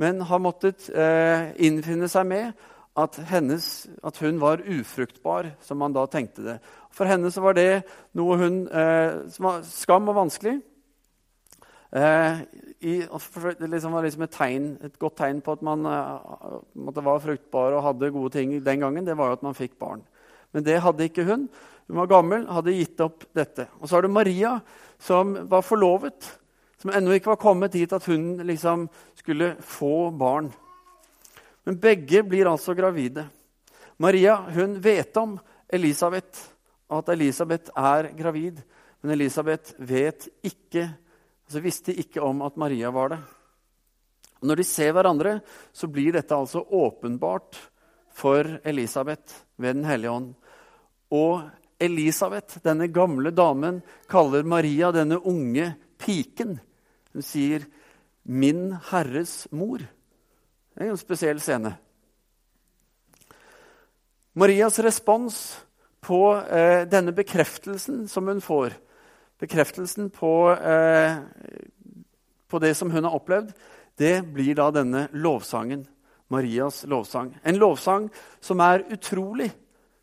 men 0.00 0.22
har 0.28 0.40
måttet 0.42 0.88
eh, 0.90 1.52
innfinne 1.62 2.08
seg 2.10 2.28
med 2.28 2.68
at, 2.98 3.16
hennes, 3.28 3.66
at, 4.04 4.18
hun 4.20 4.40
var 4.40 4.64
ufruktbar, 4.64 5.52
som 5.64 5.80
man 5.80 5.94
da 5.96 6.04
tenkte 6.10 6.44
det. 6.44 6.58
For 6.92 7.08
henne 7.08 7.30
så 7.32 7.44
var 7.44 7.56
det 7.56 7.84
noe 8.18 8.36
hun, 8.40 8.58
eh, 8.68 9.22
som 9.32 9.48
var 9.48 9.64
skam 9.68 10.10
og 10.12 10.18
vanskelig. 10.18 10.58
Eh, 11.92 12.42
i, 12.80 12.94
det 13.60 13.68
liksom 13.68 13.96
var 13.96 14.04
liksom 14.04 14.26
et, 14.26 14.34
tegn, 14.34 14.70
et, 14.84 14.98
godt 15.00 15.20
tegn 15.20 15.42
på 15.44 15.56
at 15.56 15.64
man, 15.64 15.86
at 15.86 17.02
var 17.04 17.20
fruktbar 17.24 17.76
og 17.76 17.84
hadde 17.88 18.12
gode 18.12 18.32
ting 18.36 18.56
den 18.64 18.84
gangen, 18.84 19.06
det 19.06 19.16
var 19.16 19.30
jo 19.30 19.38
at 19.38 19.44
man 19.46 19.56
fikk 19.56 19.78
barn. 19.80 20.04
Men 20.52 20.64
det 20.66 20.80
hadde 20.84 21.08
ikke 21.08 21.24
hun. 21.28 21.46
Hun 21.88 22.00
var 22.00 22.10
gammel, 22.10 22.46
hadde 22.48 22.76
gitt 22.76 23.00
opp 23.04 23.24
dette. 23.36 23.68
Og 23.80 23.88
så 23.88 23.96
har 23.96 24.04
du 24.04 24.12
Maria, 24.12 24.58
som 25.00 25.34
var 25.50 25.64
forlovet, 25.64 26.28
som 26.82 26.90
ennå 26.90 27.14
ikke 27.14 27.30
var 27.30 27.38
kommet 27.38 27.76
dit 27.76 27.92
at 27.94 28.06
hun 28.10 28.40
liksom 28.42 28.88
skulle 29.14 29.54
få 29.62 30.10
barn. 30.10 30.48
Men 31.62 31.78
begge 31.78 32.24
blir 32.26 32.50
altså 32.50 32.74
gravide. 32.74 33.28
Maria 34.02 34.34
hun 34.50 34.80
vet 34.82 35.16
om 35.16 35.36
Elisabeth, 35.70 36.48
at 36.90 37.12
Elisabeth 37.14 37.70
er 37.78 38.10
gravid. 38.18 38.58
Men 39.00 39.14
Elisabeth 39.14 39.78
vet 39.78 40.26
ikke 40.42 40.88
altså 41.52 41.62
visste 41.62 41.92
ikke 41.92 42.22
om 42.24 42.42
at 42.46 42.56
Maria 42.56 42.90
var 42.90 43.12
det. 43.12 43.18
Og 44.40 44.48
når 44.48 44.58
de 44.58 44.64
ser 44.66 44.94
hverandre, 44.96 45.36
så 45.70 45.86
blir 45.86 46.16
dette 46.16 46.34
altså 46.34 46.64
åpenbart 46.64 47.58
for 48.16 48.56
Elisabeth 48.64 49.44
ved 49.60 49.76
Den 49.76 49.84
hellige 49.84 50.10
ånd. 50.10 50.32
Og 51.12 51.42
Elisabeth, 51.78 52.58
denne 52.64 52.88
gamle 52.88 53.30
damen, 53.30 53.82
kaller 54.08 54.42
Maria 54.42 54.90
denne 54.94 55.18
unge 55.18 55.74
piken. 56.00 56.56
Hun 57.12 57.22
sier 57.22 57.66
'min 58.24 58.72
Herres 58.90 59.48
mor'. 59.50 59.86
Det 60.74 60.86
er 60.86 60.90
en 60.90 60.96
spesiell 60.96 61.40
scene. 61.40 61.76
Marias 64.34 64.78
respons 64.78 65.64
på 66.00 66.36
eh, 66.36 66.88
denne 66.88 67.12
bekreftelsen 67.12 68.08
som 68.08 68.26
hun 68.26 68.40
får, 68.40 68.72
bekreftelsen 69.38 70.08
på, 70.10 70.52
eh, 70.56 71.18
på 72.48 72.58
det 72.58 72.74
som 72.74 72.90
hun 72.90 73.04
har 73.04 73.12
opplevd, 73.12 73.52
det 74.00 74.22
blir 74.32 74.54
da 74.54 74.70
denne 74.70 75.08
lovsangen. 75.12 75.84
Marias 76.32 76.84
lovsang. 76.88 77.34
En 77.44 77.58
lovsang 77.60 78.08
som 78.40 78.60
er 78.64 78.86
utrolig 78.88 79.50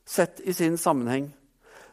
sett 0.05 0.43
i 0.45 0.53
sin 0.53 0.77
sammenheng. 0.77 1.31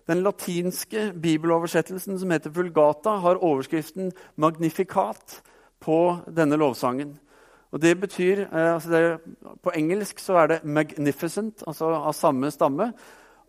Den 0.07 0.23
latinske 0.23 1.11
bibeloversettelsen 1.19 2.19
som 2.19 2.31
heter 2.31 2.51
Vulgata, 2.55 3.19
har 3.21 3.43
overskriften 3.43 4.13
'Magnificat' 4.39 5.41
på 5.81 6.19
denne 6.31 6.57
lovsangen. 6.57 7.19
Og 7.73 7.81
det 7.83 8.01
betyr, 8.01 8.47
eh, 8.47 8.75
altså 8.75 8.91
det, 8.91 9.21
På 9.63 9.71
engelsk 9.75 10.19
så 10.19 10.37
er 10.43 10.47
det 10.47 10.63
'magnificent', 10.63 11.65
altså 11.67 11.87
av 11.87 12.13
samme 12.13 12.51
stamme. 12.51 12.93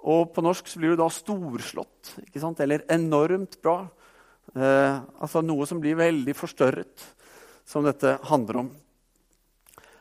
Og 0.03 0.33
på 0.33 0.41
norsk 0.41 0.67
så 0.67 0.79
blir 0.79 0.89
det 0.89 0.97
da 0.97 1.09
'storslått', 1.09 2.25
ikke 2.25 2.39
sant? 2.39 2.59
eller 2.59 2.79
'enormt 2.89 3.61
bra'. 3.61 3.87
Eh, 4.55 4.99
altså 5.21 5.41
noe 5.41 5.65
som 5.65 5.79
blir 5.79 5.95
veldig 5.95 6.35
forstørret, 6.35 7.05
som 7.65 7.83
dette 7.83 8.17
handler 8.23 8.57
om. 8.57 8.71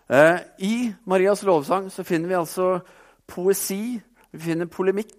Eh, 0.09 0.39
I 0.59 0.95
Marias 1.05 1.43
lovsang 1.43 1.91
så 1.91 2.05
finner 2.05 2.29
vi 2.29 2.35
altså 2.35 2.81
poesi, 3.27 4.01
vi 4.37 4.51
finner 4.51 4.69
polemikk, 4.69 5.17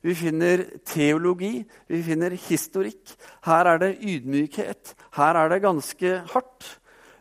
vi 0.00 0.14
finner 0.14 0.62
teologi, 0.86 1.64
vi 1.90 2.00
finner 2.06 2.36
historikk. 2.48 3.12
Her 3.44 3.74
er 3.74 3.82
det 3.82 3.96
ydmykhet. 3.98 4.94
Her 5.18 5.38
er 5.42 5.50
det 5.50 5.62
ganske 5.64 6.14
hardt. 6.30 6.68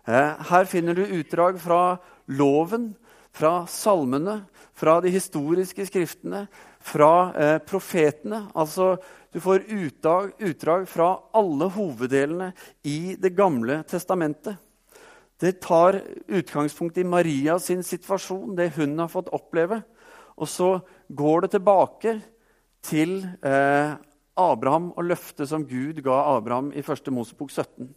Eh, 0.08 0.46
her 0.50 0.70
finner 0.70 0.96
du 0.96 1.04
utdrag 1.04 1.60
fra 1.62 1.98
loven, 2.28 2.94
fra 3.36 3.66
salmene, 3.70 4.44
fra 4.78 5.00
de 5.02 5.12
historiske 5.12 5.86
skriftene, 5.90 6.46
fra 6.80 7.14
eh, 7.36 7.58
profetene. 7.66 8.46
Altså, 8.56 8.96
du 9.34 9.42
får 9.44 9.68
utdrag, 9.70 10.88
fra 10.90 11.12
alle 11.34 11.70
hoveddelene 11.76 12.54
i 12.84 13.16
Det 13.20 13.36
gamle 13.36 13.84
testamentet. 13.90 14.58
Det 15.40 15.62
tar 15.62 16.02
utgangspunkt 16.28 16.98
i 16.98 17.04
Maria 17.04 17.60
sin 17.60 17.84
situasjon, 17.84 18.58
det 18.58 18.74
hun 18.76 18.98
har 19.00 19.08
fått 19.08 19.30
oppleve. 19.32 19.82
Og 20.36 20.48
så 20.48 20.80
går 21.10 21.42
det 21.42 21.52
tilbake 21.56 22.16
til 22.86 23.24
eh, 23.44 23.96
Abraham 24.40 24.92
og 24.96 25.08
løftet 25.10 25.50
som 25.50 25.66
Gud 25.68 26.02
ga 26.06 26.22
Abraham 26.36 26.72
i 26.72 26.84
1. 26.84 27.10
Mosebok 27.14 27.52
17. 27.52 27.90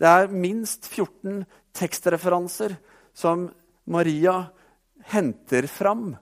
Det 0.00 0.08
er 0.08 0.32
minst 0.32 0.88
14 0.88 1.44
tekstreferanser 1.76 2.74
som 3.16 3.48
Maria 3.90 4.50
henter 5.10 5.66
fram, 5.70 6.12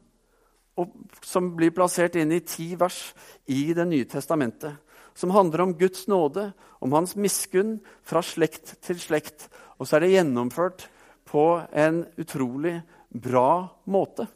og 0.79 0.95
som 1.27 1.51
blir 1.57 1.75
plassert 1.75 2.17
inn 2.19 2.33
i 2.35 2.45
ti 2.47 2.73
vers 2.79 3.13
i 3.51 3.73
Det 3.75 3.87
nye 3.87 4.07
testamentet. 4.07 4.77
Som 5.19 5.35
handler 5.35 5.65
om 5.65 5.75
Guds 5.75 6.07
nåde, 6.07 6.53
om 6.79 6.93
hans 6.95 7.17
miskunn 7.19 7.81
fra 8.07 8.23
slekt 8.23 8.77
til 8.87 9.01
slekt. 9.03 9.49
Og 9.79 9.89
så 9.89 9.97
er 9.97 10.07
det 10.07 10.13
gjennomført 10.15 10.87
på 11.27 11.59
en 11.75 12.05
utrolig 12.19 12.77
bra 13.11 13.67
måte. 13.91 14.29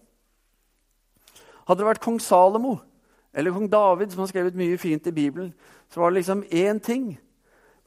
Hadde 1.72 1.86
det 1.86 1.88
vært 1.88 2.04
kong 2.04 2.18
Salomo 2.20 2.74
eller 3.32 3.54
kong 3.54 3.70
David, 3.72 4.10
som 4.12 4.20
har 4.20 4.28
skrevet 4.28 4.56
mye 4.60 4.76
fint 4.76 5.06
i 5.08 5.14
Bibelen, 5.16 5.54
så 5.88 6.02
var 6.02 6.10
det 6.10 6.18
liksom 6.18 6.42
én 6.52 6.82
ting. 6.84 7.14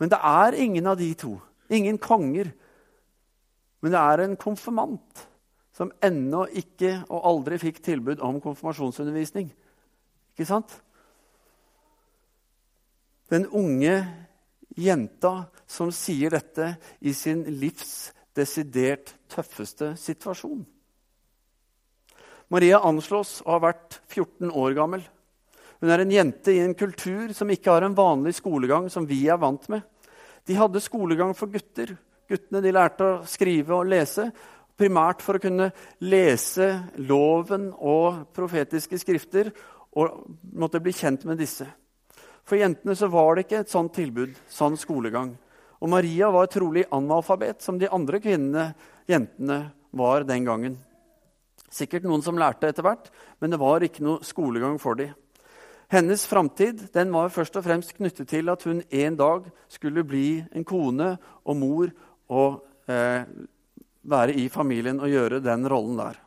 Men 0.02 0.10
det 0.10 0.18
er 0.18 0.58
ingen 0.58 0.88
av 0.90 0.98
de 0.98 1.12
to. 1.14 1.36
Ingen 1.70 2.00
konger. 2.02 2.50
Men 3.86 3.94
det 3.94 4.02
er 4.02 4.24
en 4.24 4.36
konfirmant 4.42 5.22
som 5.78 5.94
ennå 6.02 6.48
ikke 6.50 6.96
og 7.12 7.30
aldri 7.30 7.62
fikk 7.62 7.84
tilbud 7.86 8.26
om 8.26 8.42
konfirmasjonsundervisning. 8.42 9.52
Ikke 10.34 10.50
sant? 10.50 10.74
Den 13.30 13.46
unge 13.46 14.00
jenta 14.82 15.36
som 15.70 15.94
sier 15.94 16.34
dette 16.34 16.74
i 17.06 17.14
sin 17.14 17.46
livs 17.62 18.16
desidert 18.34 19.14
tøffeste 19.30 19.94
situasjon. 20.00 20.66
Maria 22.54 22.80
anslås 22.86 23.40
å 23.46 23.56
ha 23.56 23.62
vært 23.70 24.00
14 24.12 24.52
år 24.52 24.76
gammel. 24.78 25.06
Hun 25.82 25.92
er 25.92 26.04
en 26.04 26.14
jente 26.14 26.54
i 26.54 26.62
en 26.64 26.76
kultur 26.78 27.34
som 27.36 27.50
ikke 27.52 27.74
har 27.74 27.86
en 27.86 27.98
vanlig 27.98 28.36
skolegang 28.38 28.88
som 28.94 29.08
vi 29.10 29.26
er 29.30 29.40
vant 29.42 29.66
med. 29.72 29.84
De 30.46 30.58
hadde 30.58 30.84
skolegang 30.84 31.34
for 31.38 31.52
gutter. 31.52 31.96
Guttene 32.30 32.62
de 32.62 32.74
lærte 32.74 33.06
å 33.06 33.24
skrive 33.30 33.76
og 33.76 33.90
lese, 33.90 34.30
primært 34.78 35.22
for 35.24 35.38
å 35.38 35.42
kunne 35.44 35.70
lese 36.04 36.68
loven 37.06 37.70
og 37.76 38.26
profetiske 38.36 39.00
skrifter 39.00 39.52
og 39.96 40.26
måtte 40.58 40.82
bli 40.84 40.94
kjent 40.96 41.26
med 41.30 41.40
disse. 41.40 41.68
For 42.46 42.60
jentene 42.60 42.96
så 42.98 43.10
var 43.10 43.36
det 43.36 43.46
ikke 43.46 43.64
et 43.64 43.72
sånt 43.74 43.94
tilbud, 43.96 44.36
sånn 44.52 44.78
skolegang. 44.78 45.34
Og 45.82 45.92
Maria 45.92 46.30
var 46.34 46.50
trolig 46.52 46.86
analfabet, 46.94 47.62
som 47.62 47.80
de 47.82 47.90
andre 47.90 48.22
kvinnene, 48.22 48.70
jentene, 49.10 49.60
var 49.96 50.26
den 50.28 50.46
gangen. 50.46 50.76
Sikkert 51.72 52.06
noen 52.06 52.24
som 52.24 52.38
lærte 52.40 52.70
etter 52.70 52.86
hvert, 52.86 53.10
men 53.42 53.52
det 53.52 53.60
var 53.60 53.84
ikke 53.84 54.04
noe 54.06 54.26
skolegang 54.26 54.78
for 54.82 55.00
dem. 55.00 55.14
Hennes 55.92 56.26
framtid 56.26 56.88
var 56.94 57.30
først 57.30 57.58
og 57.60 57.66
fremst 57.66 57.94
knyttet 57.98 58.28
til 58.30 58.50
at 58.50 58.64
hun 58.66 58.82
en 58.90 59.18
dag 59.18 59.46
skulle 59.70 60.04
bli 60.04 60.44
en 60.52 60.66
kone 60.66 61.12
og 61.46 61.58
mor 61.58 61.92
og 62.34 62.64
eh, 62.90 63.22
være 64.02 64.34
i 64.34 64.48
familien 64.50 65.00
og 65.00 65.10
gjøre 65.10 65.44
den 65.46 65.70
rollen 65.70 66.00
der. 66.00 66.18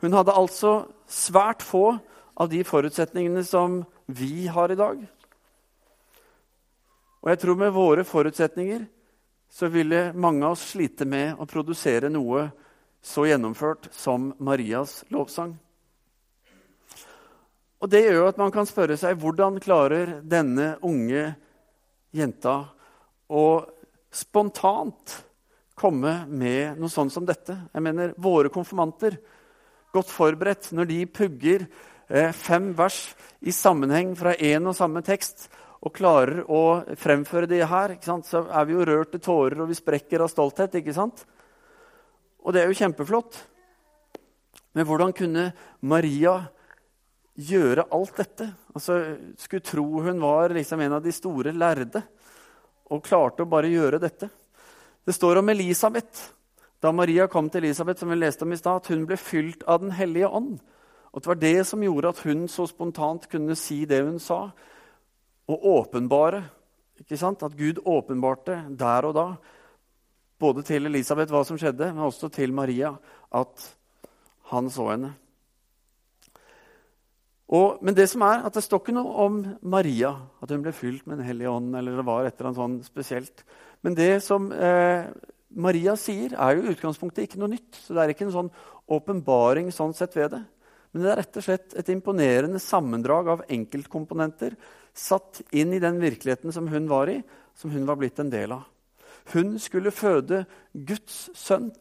Hun 0.00 0.12
hadde 0.12 0.36
altså 0.36 0.86
svært 1.08 1.62
få 1.64 1.98
av 2.36 2.48
de 2.52 2.62
forutsetningene 2.64 3.44
som 3.44 3.82
vi 4.06 4.46
har 4.46 4.72
i 4.72 4.78
dag. 4.78 5.04
Og 7.22 7.32
jeg 7.32 7.40
tror 7.42 7.56
med 7.60 7.74
våre 7.74 8.04
forutsetninger 8.04 8.84
så 9.52 9.68
ville 9.72 10.12
mange 10.14 10.44
av 10.44 10.56
oss 10.56 10.68
slite 10.72 11.06
med 11.08 11.40
å 11.40 11.48
produsere 11.48 12.10
noe 12.12 12.48
så 13.06 13.26
gjennomført 13.28 13.86
som 13.94 14.32
Marias 14.42 15.04
lovsang. 15.14 15.54
Og 17.78 17.90
Det 17.92 18.02
gjør 18.02 18.30
at 18.32 18.40
man 18.40 18.50
kan 18.50 18.66
spørre 18.66 18.96
seg 18.98 19.18
hvordan 19.20 19.60
klarer 19.62 20.18
denne 20.26 20.74
unge 20.82 21.28
jenta 22.16 22.56
å 23.28 23.46
spontant 24.10 25.20
komme 25.76 26.22
med 26.26 26.80
noe 26.80 26.90
sånt 26.90 27.12
som 27.12 27.26
dette. 27.28 27.54
Jeg 27.70 27.84
mener, 27.84 28.16
Våre 28.16 28.50
konfirmanter, 28.50 29.18
godt 29.92 30.10
forberedt, 30.10 30.72
når 30.72 30.88
de 30.88 30.98
pugger 31.06 31.66
eh, 32.08 32.32
fem 32.32 32.72
vers 32.76 33.12
i 33.44 33.52
sammenheng 33.54 34.16
fra 34.18 34.34
én 34.34 34.66
og 34.66 34.76
samme 34.76 35.04
tekst, 35.04 35.50
og 35.84 35.94
klarer 35.94 36.40
å 36.50 36.82
fremføre 36.98 37.46
det 37.46 37.60
her, 37.68 37.92
så 38.02 38.46
er 38.48 38.64
vi 38.66 38.74
jo 38.74 38.86
rørt 38.88 39.12
til 39.12 39.22
tårer, 39.22 39.60
og 39.60 39.68
vi 39.70 39.76
sprekker 39.78 40.24
av 40.24 40.32
stolthet. 40.32 40.74
ikke 40.80 40.96
sant? 40.96 41.26
Og 42.46 42.54
det 42.54 42.62
er 42.62 42.70
jo 42.70 42.78
kjempeflott. 42.78 43.40
Men 44.76 44.86
hvordan 44.86 45.14
kunne 45.16 45.48
Maria 45.82 46.38
gjøre 47.34 47.88
alt 47.90 48.20
dette? 48.20 48.46
Altså, 48.74 49.00
Skulle 49.40 49.66
tro 49.66 49.86
hun 50.04 50.22
var 50.22 50.54
liksom 50.54 50.80
en 50.80 50.98
av 50.98 51.02
de 51.02 51.14
store 51.14 51.52
lærde 51.52 52.04
og 52.86 53.02
klarte 53.02 53.42
å 53.42 53.50
bare 53.50 53.72
gjøre 53.72 53.98
dette. 53.98 54.28
Det 55.02 55.14
står 55.14 55.40
om 55.40 55.50
Elisabeth. 55.50 56.30
Da 56.82 56.92
Maria 56.94 57.26
kom 57.26 57.48
til 57.50 57.64
Elisabeth, 57.64 57.98
som 58.00 58.12
vi 58.12 58.18
leste 58.20 58.46
om 58.46 58.52
i 58.54 58.58
sted, 58.58 58.78
at 58.78 58.90
hun 58.92 59.06
ble 59.08 59.18
fylt 59.18 59.64
av 59.66 59.80
Den 59.82 59.90
hellige 59.90 60.28
ånd. 60.28 60.60
Og 61.12 61.22
Det 61.22 61.26
var 61.26 61.40
det 61.40 61.66
som 61.66 61.82
gjorde 61.82 62.08
at 62.12 62.22
hun 62.22 62.46
så 62.46 62.66
spontant 62.68 63.26
kunne 63.32 63.56
si 63.56 63.84
det 63.86 64.04
hun 64.04 64.18
sa, 64.20 64.52
og 65.48 65.64
åpenbare. 65.64 66.44
Ikke 67.00 67.16
sant? 67.18 67.42
At 67.42 67.56
Gud 67.56 67.80
åpenbarte 67.82 68.76
der 68.76 69.06
og 69.08 69.14
da 69.14 69.26
både 70.40 70.64
til 70.66 70.88
Elisabeth 70.88 71.32
hva 71.32 71.42
som 71.46 71.58
skjedde, 71.60 71.92
men 71.92 72.06
også 72.06 72.30
til 72.32 72.52
Maria 72.56 72.92
at 73.34 73.70
han 74.52 74.68
så 74.72 74.90
henne. 74.92 75.12
Og, 77.46 77.78
men 77.84 77.94
det 77.94 78.08
som 78.10 78.24
er, 78.26 78.42
at 78.42 78.56
det 78.56 78.64
står 78.64 78.82
ikke 78.82 78.96
noe 78.96 79.12
om 79.22 79.38
Maria, 79.62 80.10
at 80.42 80.50
hun 80.50 80.64
ble 80.64 80.74
fylt 80.74 81.06
med 81.06 81.20
Den 81.20 81.28
hellige 81.28 81.50
ånd. 81.50 81.76
eller 81.78 81.96
det 81.96 82.06
var 82.06 82.26
et 82.26 82.34
eller 82.34 82.50
annet 82.50 82.62
sånn 82.62 82.76
spesielt. 82.82 83.44
Men 83.86 83.94
det 83.94 84.10
som 84.24 84.50
eh, 84.50 85.06
Maria 85.54 85.94
sier, 85.96 86.34
er 86.34 86.56
jo 86.56 86.66
i 86.66 86.74
utgangspunktet 86.74 87.28
ikke 87.28 87.38
noe 87.38 87.54
nytt. 87.54 87.78
Så 87.78 87.94
det 87.94 88.02
er 88.02 88.14
ikke 88.14 88.26
en 88.26 88.34
sånn 88.34 88.52
åpenbaring 88.90 89.70
sånn 89.74 89.94
sett 89.94 90.18
ved 90.18 90.34
det. 90.34 90.42
Men 90.90 91.04
det 91.04 91.12
er 91.12 91.20
rett 91.20 91.38
og 91.38 91.46
slett 91.46 91.76
et 91.78 91.92
imponerende 91.94 92.58
sammendrag 92.62 93.30
av 93.30 93.46
enkeltkomponenter 93.52 94.56
satt 94.96 95.42
inn 95.54 95.74
i 95.76 95.82
den 95.82 96.00
virkeligheten 96.02 96.54
som 96.54 96.66
hun 96.72 96.88
var 96.90 97.12
i, 97.12 97.20
som 97.54 97.70
hun 97.70 97.86
var 97.86 97.98
blitt 98.00 98.18
en 98.22 98.32
del 98.32 98.56
av. 98.56 98.64
Hun 99.32 99.58
skulle 99.58 99.90
føde 99.90 100.44
Guds 100.72 101.30
sønn. 101.34 101.72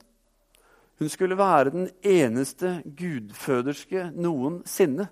Hun 1.00 1.12
skulle 1.12 1.38
være 1.38 1.74
den 1.74 1.90
eneste 2.02 2.80
gudføderske 2.98 4.10
noensinne. 4.16 5.08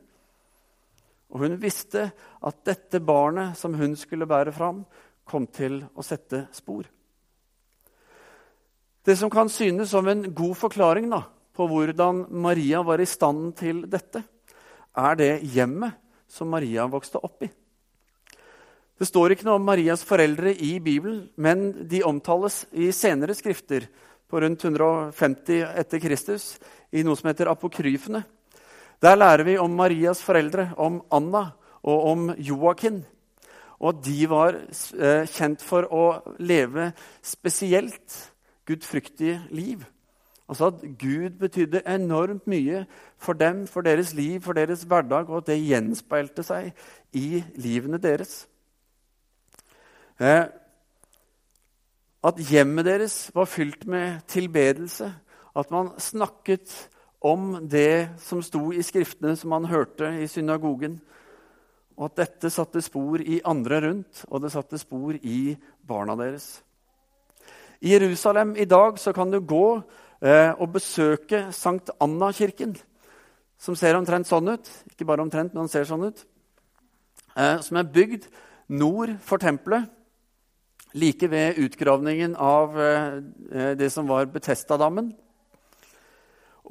Og 1.33 1.43
hun 1.43 1.57
visste 1.61 2.11
at 2.45 2.59
dette 2.65 3.01
barnet 3.03 3.57
som 3.57 3.75
hun 3.77 3.95
skulle 3.99 4.29
bære 4.29 4.53
fram, 4.55 4.83
kom 5.25 5.47
til 5.47 5.81
å 5.95 6.03
sette 6.05 6.47
spor. 6.55 6.85
Det 9.03 9.15
som 9.19 9.31
kan 9.31 9.49
synes 9.51 9.91
som 9.91 10.07
en 10.07 10.29
god 10.35 10.55
forklaring 10.55 11.09
da, 11.11 11.23
på 11.53 11.67
hvordan 11.67 12.25
Maria 12.43 12.81
var 12.85 13.01
i 13.03 13.07
stand 13.09 13.51
til 13.59 13.83
dette, 13.91 14.23
er 14.95 15.17
det 15.19 15.31
hjemmet 15.53 15.99
som 16.29 16.49
Maria 16.53 16.85
vokste 16.89 17.19
opp 17.23 17.43
i. 17.43 17.49
Det 18.99 19.07
står 19.09 19.33
ikke 19.33 19.47
noe 19.47 19.57
om 19.57 19.65
Marias 19.65 20.03
foreldre 20.05 20.53
i 20.53 20.75
Bibelen, 20.83 21.25
men 21.35 21.87
de 21.89 22.03
omtales 22.05 22.63
i 22.71 22.91
senere 22.93 23.33
skrifter 23.33 23.87
på 24.29 24.41
rundt 24.41 24.65
150 24.65 25.63
etter 25.81 26.01
Kristus 26.01 26.53
i 26.93 27.01
noe 27.05 27.17
som 27.17 27.31
heter 27.31 27.49
apokryfene. 27.49 28.21
Der 29.03 29.17
lærer 29.17 29.43
vi 29.47 29.57
om 29.59 29.73
Marias 29.75 30.21
foreldre, 30.23 30.69
om 30.77 31.01
Anna 31.11 31.49
og 31.83 32.05
om 32.11 32.29
Joakim. 32.37 33.01
Og 33.81 33.89
at 33.95 34.05
de 34.05 34.29
var 34.31 34.59
eh, 34.61 35.25
kjent 35.27 35.65
for 35.65 35.89
å 35.91 36.05
leve 36.39 36.91
spesielt 37.25 38.19
gudfryktige 38.69 39.41
liv. 39.51 39.83
Altså 40.47 40.69
at 40.69 40.85
Gud 41.01 41.35
betydde 41.41 41.83
enormt 41.89 42.47
mye 42.47 42.85
for 43.17 43.33
dem, 43.33 43.65
for 43.67 43.83
deres 43.83 44.13
liv, 44.13 44.39
for 44.45 44.55
deres 44.55 44.85
hverdag, 44.87 45.27
og 45.27 45.41
at 45.41 45.51
det 45.51 45.61
gjenspeilte 45.65 46.45
seg 46.45 46.71
i 47.17 47.41
livene 47.57 47.99
deres. 47.99 48.43
Eh, 50.23 50.45
at 52.23 52.39
hjemmet 52.39 52.87
deres 52.87 53.15
var 53.35 53.49
fylt 53.51 53.83
med 53.89 54.21
tilbedelse, 54.31 55.09
at 55.53 55.71
man 55.73 55.91
snakket 55.99 56.71
om 57.23 57.57
det 57.67 58.19
som 58.23 58.39
sto 58.43 58.69
i 58.71 58.83
skriftene 58.83 59.35
som 59.39 59.51
man 59.51 59.67
hørte 59.67 60.07
i 60.23 60.27
synagogen, 60.31 61.01
og 61.97 62.07
at 62.09 62.21
dette 62.23 62.51
satte 62.53 62.81
spor 62.81 63.21
i 63.21 63.41
andre 63.45 63.81
rundt, 63.83 64.23
og 64.29 64.41
det 64.41 64.53
satte 64.53 64.79
spor 64.81 65.17
i 65.19 65.55
barna 65.87 66.15
deres. 66.17 66.63
I 67.83 67.91
Jerusalem 67.91 68.55
i 68.55 68.65
dag 68.65 68.97
så 68.99 69.11
kan 69.13 69.31
du 69.31 69.41
gå 69.43 69.67
eh, 70.23 70.51
og 70.55 70.71
besøke 70.73 71.49
Sankt 71.51 71.91
Anna-kirken, 72.01 72.77
som 73.59 73.75
ser 73.75 73.99
omtrent 73.99 74.27
sånn 74.27 74.55
ut. 74.55 74.69
Ikke 74.91 75.07
bare 75.07 75.23
omtrent, 75.23 75.51
men 75.53 75.65
den 75.65 75.71
ser 75.71 75.85
sånn 75.87 76.07
ut. 76.07 76.23
Eh, 77.35 77.59
som 77.59 77.77
er 77.79 77.91
bygd 77.91 78.29
nord 78.71 79.17
for 79.23 79.43
tempelet, 79.43 79.91
like 80.93 81.27
ved 81.27 81.57
utgravningen 81.57 82.35
av 82.35 82.79
eh, 82.81 83.75
det 83.77 83.89
som 83.93 84.07
var 84.07 84.29
Betestadammen. 84.31 85.11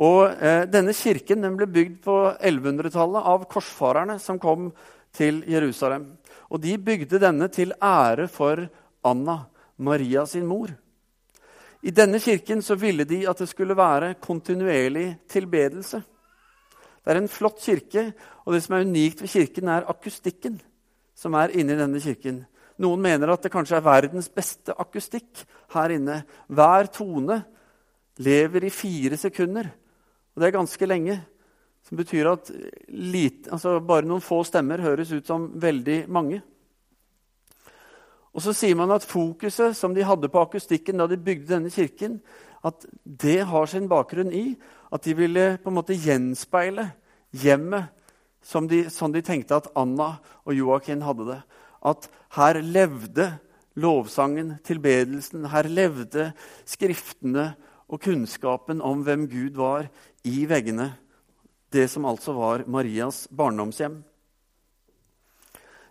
Og 0.01 0.31
eh, 0.43 0.65
Denne 0.71 0.95
kirken 0.97 1.45
den 1.45 1.57
ble 1.59 1.69
bygd 1.69 1.99
på 2.05 2.17
1100-tallet 2.39 3.29
av 3.35 3.47
korsfarerne 3.51 4.19
som 4.23 4.41
kom 4.41 4.71
til 5.13 5.43
Jerusalem. 5.49 6.07
Og 6.53 6.63
De 6.63 6.77
bygde 6.79 7.21
denne 7.21 7.49
til 7.53 7.75
ære 7.77 8.29
for 8.33 8.65
Anna, 9.05 9.43
Maria 9.77 10.25
sin 10.27 10.47
mor. 10.47 10.71
I 11.83 11.91
denne 11.91 12.21
kirken 12.23 12.63
så 12.63 12.77
ville 12.79 13.05
de 13.05 13.25
at 13.27 13.41
det 13.43 13.49
skulle 13.51 13.77
være 13.77 14.15
kontinuerlig 14.23 15.17
tilbedelse. 15.29 15.99
Det 17.03 17.11
er 17.11 17.19
en 17.19 17.29
flott 17.29 17.59
kirke, 17.59 18.13
og 18.47 18.55
det 18.55 18.63
som 18.63 18.77
er 18.77 18.87
unikt 18.87 19.25
ved 19.25 19.33
kirken, 19.33 19.69
er 19.69 19.89
akustikken 19.91 20.61
som 21.19 21.35
er 21.35 21.55
inne 21.59 21.75
i 21.75 21.81
denne 21.81 22.01
kirken. 22.01 22.45
Noen 22.81 23.03
mener 23.05 23.33
at 23.33 23.43
det 23.45 23.53
kanskje 23.53 23.77
er 23.79 23.85
verdens 23.85 24.31
beste 24.33 24.75
akustikk 24.81 25.45
her 25.75 25.93
inne. 25.93 26.23
Hver 26.49 26.89
tone 26.93 27.43
lever 28.23 28.65
i 28.65 28.73
fire 28.73 29.19
sekunder, 29.21 29.69
og 30.33 30.41
det 30.41 30.49
er 30.49 30.57
ganske 30.57 30.89
lenge. 30.89 31.19
Som 31.83 31.99
betyr 31.99 32.31
at 32.31 32.49
lite, 32.89 33.51
altså 33.51 33.81
bare 33.83 34.07
noen 34.07 34.23
få 34.23 34.45
stemmer 34.47 34.81
høres 34.85 35.11
ut 35.13 35.27
som 35.27 35.49
veldig 35.61 36.05
mange. 36.13 36.39
Og 38.33 38.45
så 38.45 38.55
sier 38.57 38.79
man 38.79 38.93
at 38.95 39.05
fokuset 39.05 39.77
som 39.77 39.93
de 39.93 40.07
hadde 40.07 40.31
på 40.33 40.41
akustikken 40.41 41.03
da 41.03 41.09
de 41.11 41.19
bygde 41.21 41.51
denne 41.51 41.73
kirken, 41.75 42.21
at 42.65 42.87
det 43.05 43.43
har 43.51 43.67
sin 43.67 43.91
bakgrunn 43.91 44.31
i 44.33 44.55
at 44.93 45.03
de 45.05 45.17
ville 45.19 45.59
på 45.59 45.73
en 45.73 45.77
måte 45.77 45.99
gjenspeile 45.99 46.87
hjemmet 47.43 47.91
som 48.43 48.69
de, 48.69 48.85
som 48.91 49.13
de 49.13 49.23
tenkte 49.25 49.59
at 49.59 49.69
Anna 49.79 50.17
og 50.45 50.55
Joakim 50.55 51.03
hadde 51.05 51.29
det. 51.29 51.41
At 51.83 52.09
her 52.37 52.61
levde 52.63 53.29
lovsangen, 53.75 54.57
tilbedelsen, 54.65 55.49
her 55.51 55.69
levde 55.69 56.31
skriftene 56.69 57.53
og 57.93 58.01
kunnskapen 58.05 58.83
om 58.85 59.03
hvem 59.05 59.27
Gud 59.31 59.59
var, 59.59 59.89
i 60.23 60.45
veggene. 60.47 60.93
Det 61.73 61.89
som 61.91 62.07
altså 62.07 62.35
var 62.37 62.63
Marias 62.71 63.25
barndomshjem. 63.33 64.03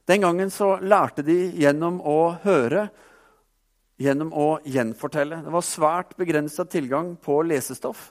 Den 0.08 0.24
gangen 0.24 0.50
så 0.54 0.78
lærte 0.80 1.24
de 1.26 1.38
gjennom 1.62 2.00
å 2.08 2.34
høre, 2.46 2.88
gjennom 4.02 4.32
å 4.34 4.48
gjenfortelle. 4.66 5.42
Det 5.44 5.54
var 5.54 5.66
svært 5.66 6.16
begrensa 6.18 6.66
tilgang 6.66 7.14
på 7.22 7.42
lesestoff. 7.46 8.10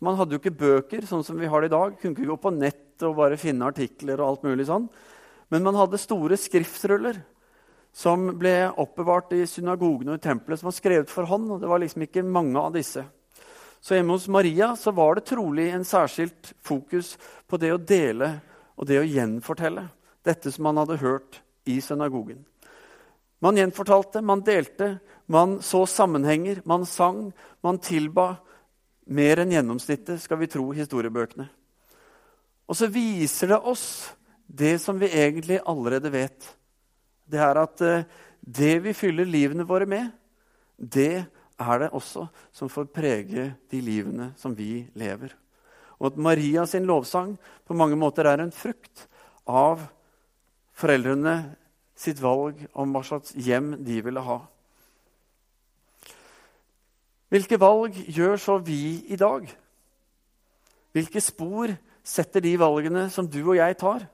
Man 0.00 0.16
hadde 0.16 0.36
jo 0.36 0.40
ikke 0.40 0.56
bøker 0.56 1.04
sånn 1.08 1.24
som 1.24 1.36
vi 1.40 1.48
har 1.48 1.60
det 1.60 1.68
i 1.70 1.74
dag. 1.74 1.96
Kunne 2.00 2.16
ikke 2.16 2.28
gå 2.32 2.36
på 2.40 2.52
nett 2.56 3.04
og 3.04 3.18
bare 3.18 3.40
finne 3.40 3.68
artikler. 3.68 4.20
og 4.20 4.28
alt 4.28 4.46
mulig 4.48 4.66
sånn. 4.68 4.86
Men 5.50 5.66
man 5.66 5.78
hadde 5.78 5.98
store 5.98 6.38
skriftruller 6.38 7.18
som 7.92 8.28
ble 8.38 8.70
oppbevart 8.78 9.32
i 9.34 9.42
synagogene 9.50 10.14
og 10.14 10.20
i 10.20 10.22
tempelet, 10.22 10.60
som 10.60 10.70
var 10.70 10.76
skrevet 10.76 11.10
for 11.10 11.26
hånd. 11.26 11.48
og 11.50 11.60
Det 11.60 11.70
var 11.70 11.82
liksom 11.82 12.06
ikke 12.06 12.22
mange 12.22 12.58
av 12.60 12.74
disse. 12.74 13.02
Så 13.80 13.96
hjemme 13.96 14.14
hos 14.14 14.28
Maria 14.28 14.74
så 14.76 14.92
var 14.94 15.16
det 15.16 15.26
trolig 15.30 15.70
en 15.72 15.86
særskilt 15.88 16.52
fokus 16.62 17.16
på 17.48 17.58
det 17.58 17.72
å 17.74 17.80
dele 17.80 18.36
og 18.76 18.86
det 18.86 19.00
å 19.00 19.08
gjenfortelle 19.08 19.88
dette 20.26 20.52
som 20.52 20.68
man 20.68 20.78
hadde 20.82 21.00
hørt 21.00 21.40
i 21.66 21.80
synagogen. 21.82 22.44
Man 23.40 23.56
gjenfortalte, 23.56 24.20
man 24.20 24.44
delte, 24.44 24.98
man 25.26 25.58
så 25.64 25.86
sammenhenger, 25.88 26.60
man 26.68 26.84
sang, 26.86 27.30
man 27.64 27.80
tilba. 27.80 28.34
Mer 29.10 29.40
enn 29.42 29.50
gjennomsnittet, 29.50 30.20
skal 30.22 30.38
vi 30.38 30.46
tro 30.46 30.68
historiebøkene. 30.76 31.48
Og 32.70 32.76
så 32.78 32.86
viser 32.92 33.50
det 33.50 33.58
oss 33.66 34.12
det 34.50 34.78
som 34.82 34.98
vi 34.98 35.06
egentlig 35.06 35.60
allerede 35.66 36.10
vet. 36.12 36.48
Det 37.30 37.38
er 37.38 37.60
at 37.60 37.82
eh, 37.86 38.08
det 38.40 38.80
vi 38.82 38.96
fyller 38.96 39.28
livene 39.28 39.66
våre 39.68 39.86
med, 39.86 40.10
det 40.76 41.22
er 41.60 41.78
det 41.82 41.92
også 41.94 42.26
som 42.56 42.70
får 42.72 42.90
prege 42.94 43.50
de 43.70 43.80
livene 43.84 44.32
som 44.40 44.56
vi 44.56 44.88
lever. 44.98 45.34
Og 46.00 46.10
at 46.10 46.18
Maria 46.18 46.64
sin 46.66 46.88
lovsang 46.88 47.36
på 47.68 47.76
mange 47.76 47.98
måter 48.00 48.26
er 48.26 48.40
en 48.42 48.54
frukt 48.54 49.06
av 49.46 49.84
foreldrene 50.80 51.36
sitt 52.00 52.20
valg 52.22 52.62
om 52.72 52.94
hva 52.94 53.04
slags 53.04 53.36
hjem 53.36 53.74
de 53.84 54.00
ville 54.02 54.24
ha. 54.24 54.40
Hvilke 57.30 57.60
valg 57.60 57.94
gjør 58.10 58.40
så 58.40 58.56
vi 58.64 59.04
i 59.12 59.18
dag? 59.20 59.44
Hvilke 60.96 61.20
spor 61.22 61.70
setter 62.02 62.42
de 62.42 62.56
valgene 62.58 63.04
som 63.12 63.28
du 63.28 63.42
og 63.44 63.58
jeg 63.60 63.76
tar? 63.78 64.08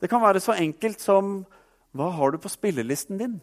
Det 0.00 0.10
kan 0.10 0.22
være 0.22 0.40
så 0.40 0.54
enkelt 0.54 1.00
som 1.02 1.40
hva 1.96 2.10
har 2.14 2.30
du 2.30 2.38
på 2.38 2.50
spillelisten 2.52 3.18
din? 3.18 3.38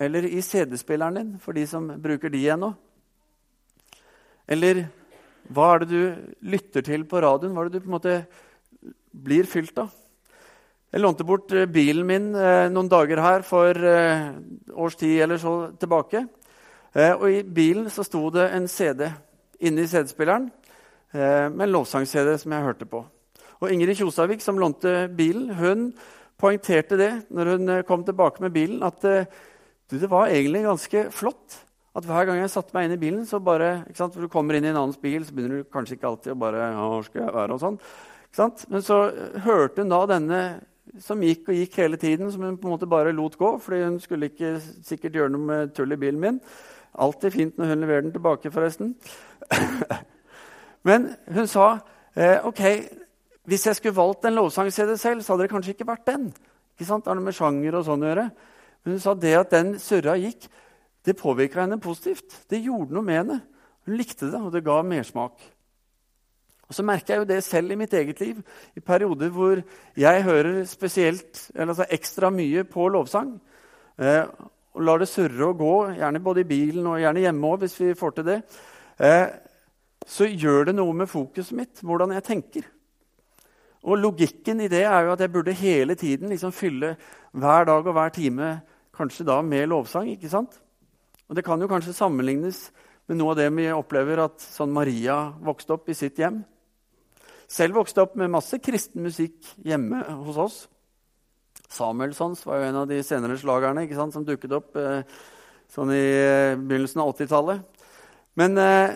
Eller 0.00 0.26
i 0.26 0.42
CD-spilleren 0.42 1.16
din, 1.16 1.30
for 1.40 1.56
de 1.56 1.66
som 1.66 1.86
bruker 2.02 2.32
de 2.32 2.42
ennå. 2.52 2.72
Eller 4.48 4.86
hva 5.48 5.72
er 5.74 5.82
det 5.82 5.88
du 5.88 6.02
lytter 6.52 6.84
til 6.84 7.06
på 7.08 7.22
radioen? 7.22 7.54
Hva 7.54 7.64
er 7.64 7.70
det 7.70 7.80
du 7.80 7.86
på 7.86 7.90
en 7.92 7.96
måte 7.96 8.16
blir 9.12 9.48
fylt 9.48 9.78
av? 9.80 9.92
Jeg 10.92 11.00
lånte 11.00 11.24
bort 11.24 11.52
eh, 11.56 11.64
bilen 11.72 12.04
min 12.04 12.34
eh, 12.36 12.68
noen 12.68 12.90
dager 12.92 13.22
her 13.24 13.44
for 13.48 13.72
eh, 13.72 14.26
års 14.76 14.98
tid 15.00 15.22
eller 15.24 15.40
så 15.40 15.54
tilbake. 15.80 16.26
Og 16.92 17.22
I 17.32 17.38
bilen 17.48 17.86
så 17.88 18.04
sto 18.04 18.26
det 18.34 18.50
en 18.52 18.66
CD 18.68 19.06
inne 19.64 19.80
i 19.80 19.88
CD-spilleren 19.88 20.50
med 21.16 21.62
en 21.64 21.72
lovsang-CD 21.72 22.34
som 22.36 22.52
jeg 22.52 22.66
hørte 22.66 22.84
på. 22.84 23.00
Og 23.62 23.70
Ingrid 23.70 23.96
Kjosavik, 24.00 24.42
som 24.42 24.58
lånte 24.58 25.06
bilen, 25.14 25.52
hun 25.54 25.90
poengterte 26.42 26.98
det 26.98 27.12
når 27.30 27.52
hun 27.54 27.74
kom 27.86 28.02
tilbake 28.04 28.42
med 28.42 28.54
bilen, 28.54 28.82
at 28.82 28.98
du, 29.02 29.94
det 29.94 30.10
var 30.10 30.32
egentlig 30.32 30.64
ganske 30.66 31.04
flott 31.14 31.62
at 31.92 32.06
hver 32.08 32.24
gang 32.24 32.40
jeg 32.40 32.52
satte 32.54 32.72
meg 32.72 32.86
inn 32.88 32.96
i 32.96 33.00
bilen, 33.00 33.24
så 33.28 33.40
bare, 33.44 33.82
ikke 33.84 34.00
sant, 34.00 34.16
du 34.16 34.30
kommer 34.32 34.56
inn 34.56 34.64
i 34.64 34.70
en 34.70 34.78
annens 34.80 35.00
bil, 35.00 35.26
så 35.26 35.34
begynner 35.36 35.60
du 35.60 35.72
kanskje 35.72 35.98
ikke 35.98 36.08
alltid 36.08 36.32
å 36.32 36.40
bare 36.40 36.70
hvor 36.78 37.04
skal 37.04 37.26
jeg 37.26 37.34
være 37.36 37.56
og 37.56 37.60
sånn. 37.60 37.78
Ikke 38.24 38.38
sant? 38.38 38.62
Men 38.72 38.84
så 38.86 38.98
hørte 39.44 39.84
hun 39.84 39.92
da 39.92 39.98
denne 40.14 40.42
som 41.04 41.20
gikk 41.24 41.50
og 41.52 41.58
gikk 41.58 41.76
hele 41.82 42.00
tiden, 42.00 42.30
som 42.32 42.46
hun 42.46 42.56
på 42.60 42.68
en 42.68 42.74
måte 42.74 42.88
bare 42.88 43.12
lot 43.12 43.36
gå. 43.38 43.50
fordi 43.60 43.82
hun 43.84 44.00
skulle 44.00 44.30
ikke 44.32 44.54
sikkert 44.88 45.18
gjøre 45.20 45.34
noe 45.34 45.50
med 45.50 45.74
tull 45.76 45.92
i 45.92 46.00
bilen 46.00 46.20
min. 46.20 46.40
Alltid 46.96 47.36
fint 47.36 47.60
når 47.60 47.74
hun 47.74 47.84
leverer 47.84 48.06
den 48.06 48.16
tilbake, 48.16 48.52
forresten. 48.52 48.94
Men 50.88 51.12
hun 51.28 51.46
sa 51.46 51.66
eh, 52.16 52.40
ok, 52.40 52.64
hvis 53.48 53.66
jeg 53.66 53.78
skulle 53.78 53.96
valgt 53.96 54.26
en 54.28 54.36
lovsang-CD 54.38 54.96
selv, 55.00 55.22
så 55.22 55.32
hadde 55.32 55.46
det 55.46 55.52
kanskje 55.52 55.74
ikke 55.74 55.88
vært 55.88 56.06
den. 56.06 56.28
Ikke 56.74 56.86
sant? 56.88 57.04
Det 57.04 57.10
har 57.10 57.18
noe 57.18 57.26
med 57.26 57.36
sjanger 57.36 57.78
og 57.78 57.86
sånn 57.86 58.04
å 58.04 58.10
gjøre. 58.12 58.26
Men 58.82 58.94
hun 58.94 59.02
sa 59.02 59.14
det 59.18 59.32
at 59.38 59.54
den 59.54 59.72
surra 59.82 60.14
gikk, 60.18 60.46
det 61.02 61.18
påvirka 61.18 61.64
henne 61.64 61.80
positivt. 61.82 62.44
Det 62.50 62.62
gjorde 62.62 62.94
noe 62.94 63.06
med 63.06 63.18
henne. 63.18 63.40
Hun 63.86 63.98
likte 63.98 64.30
det, 64.30 64.38
og 64.38 64.52
det 64.54 64.62
ga 64.66 64.78
mersmak. 64.86 65.42
Og 66.70 66.76
så 66.76 66.84
merker 66.86 67.14
jeg 67.14 67.20
jo 67.20 67.28
det 67.28 67.42
selv 67.44 67.74
i 67.74 67.76
mitt 67.76 67.94
eget 67.98 68.20
liv. 68.22 68.38
I 68.78 68.80
perioder 68.80 69.32
hvor 69.34 69.60
jeg 69.98 70.22
hører 70.24 70.62
spesielt, 70.70 71.48
eller 71.54 71.74
altså 71.74 71.88
ekstra 71.90 72.30
mye 72.32 72.62
på 72.64 72.86
lovsang. 72.94 73.34
Eh, 73.98 74.22
og 74.72 74.86
lar 74.86 75.02
det 75.02 75.10
surre 75.10 75.50
og 75.50 75.58
gå, 75.60 75.74
gjerne 75.98 76.22
både 76.22 76.44
i 76.44 76.48
bilen 76.48 76.86
og 76.88 77.00
gjerne 77.02 77.26
hjemme 77.26 77.50
òg, 77.50 77.58
hvis 77.64 77.74
vi 77.80 77.90
får 77.98 78.14
til 78.16 78.28
det. 78.30 78.38
Eh, 79.02 79.26
så 80.08 80.30
gjør 80.30 80.70
det 80.70 80.76
noe 80.78 80.94
med 80.96 81.10
fokuset 81.10 81.58
mitt, 81.58 81.82
hvordan 81.82 82.14
jeg 82.16 82.24
tenker. 82.30 82.70
Og 83.82 83.98
logikken 83.98 84.62
i 84.62 84.70
det 84.70 84.84
er 84.86 85.06
jo 85.06 85.14
at 85.14 85.22
jeg 85.24 85.32
burde 85.32 85.54
hele 85.58 85.96
tiden 85.98 86.30
liksom 86.30 86.54
fylle 86.54 86.94
hver 87.32 87.66
dag 87.66 87.86
og 87.86 87.96
hver 87.96 88.12
time 88.14 88.52
kanskje 88.94 89.26
da 89.26 89.40
med 89.42 89.68
lovsang. 89.72 90.10
ikke 90.12 90.30
sant? 90.30 90.60
Og 91.28 91.36
Det 91.36 91.44
kan 91.44 91.60
jo 91.60 91.68
kanskje 91.68 91.96
sammenlignes 91.96 92.70
med 93.08 93.18
noe 93.18 93.32
av 93.32 93.40
det 93.40 93.48
vi 93.56 93.66
opplever 93.72 94.20
at 94.22 94.40
sånn 94.40 94.72
Maria 94.72 95.32
vokste 95.42 95.74
opp 95.74 95.88
i 95.88 95.96
sitt 95.96 96.20
hjem. 96.20 96.42
Selv 97.48 97.80
vokste 97.80 98.04
opp 98.04 98.14
med 98.16 98.30
masse 98.32 98.58
kristen 98.62 99.02
musikk 99.02 99.48
hjemme 99.64 100.04
hos 100.26 100.38
oss. 100.38 100.58
Samuelsons 101.72 102.44
var 102.46 102.60
jo 102.60 102.68
en 102.68 102.80
av 102.82 102.88
de 102.88 103.00
senere 103.04 103.38
slagerne 103.40 103.86
ikke 103.86 103.98
sant, 103.98 104.14
som 104.14 104.24
dukket 104.24 104.54
opp 104.56 104.76
eh, 104.76 105.02
sånn 105.72 105.92
i 105.94 106.04
eh, 106.04 106.56
begynnelsen 106.60 107.02
av 107.02 107.14
80-tallet. 107.14 107.64
Men, 108.40 108.56
eh, 108.60 108.94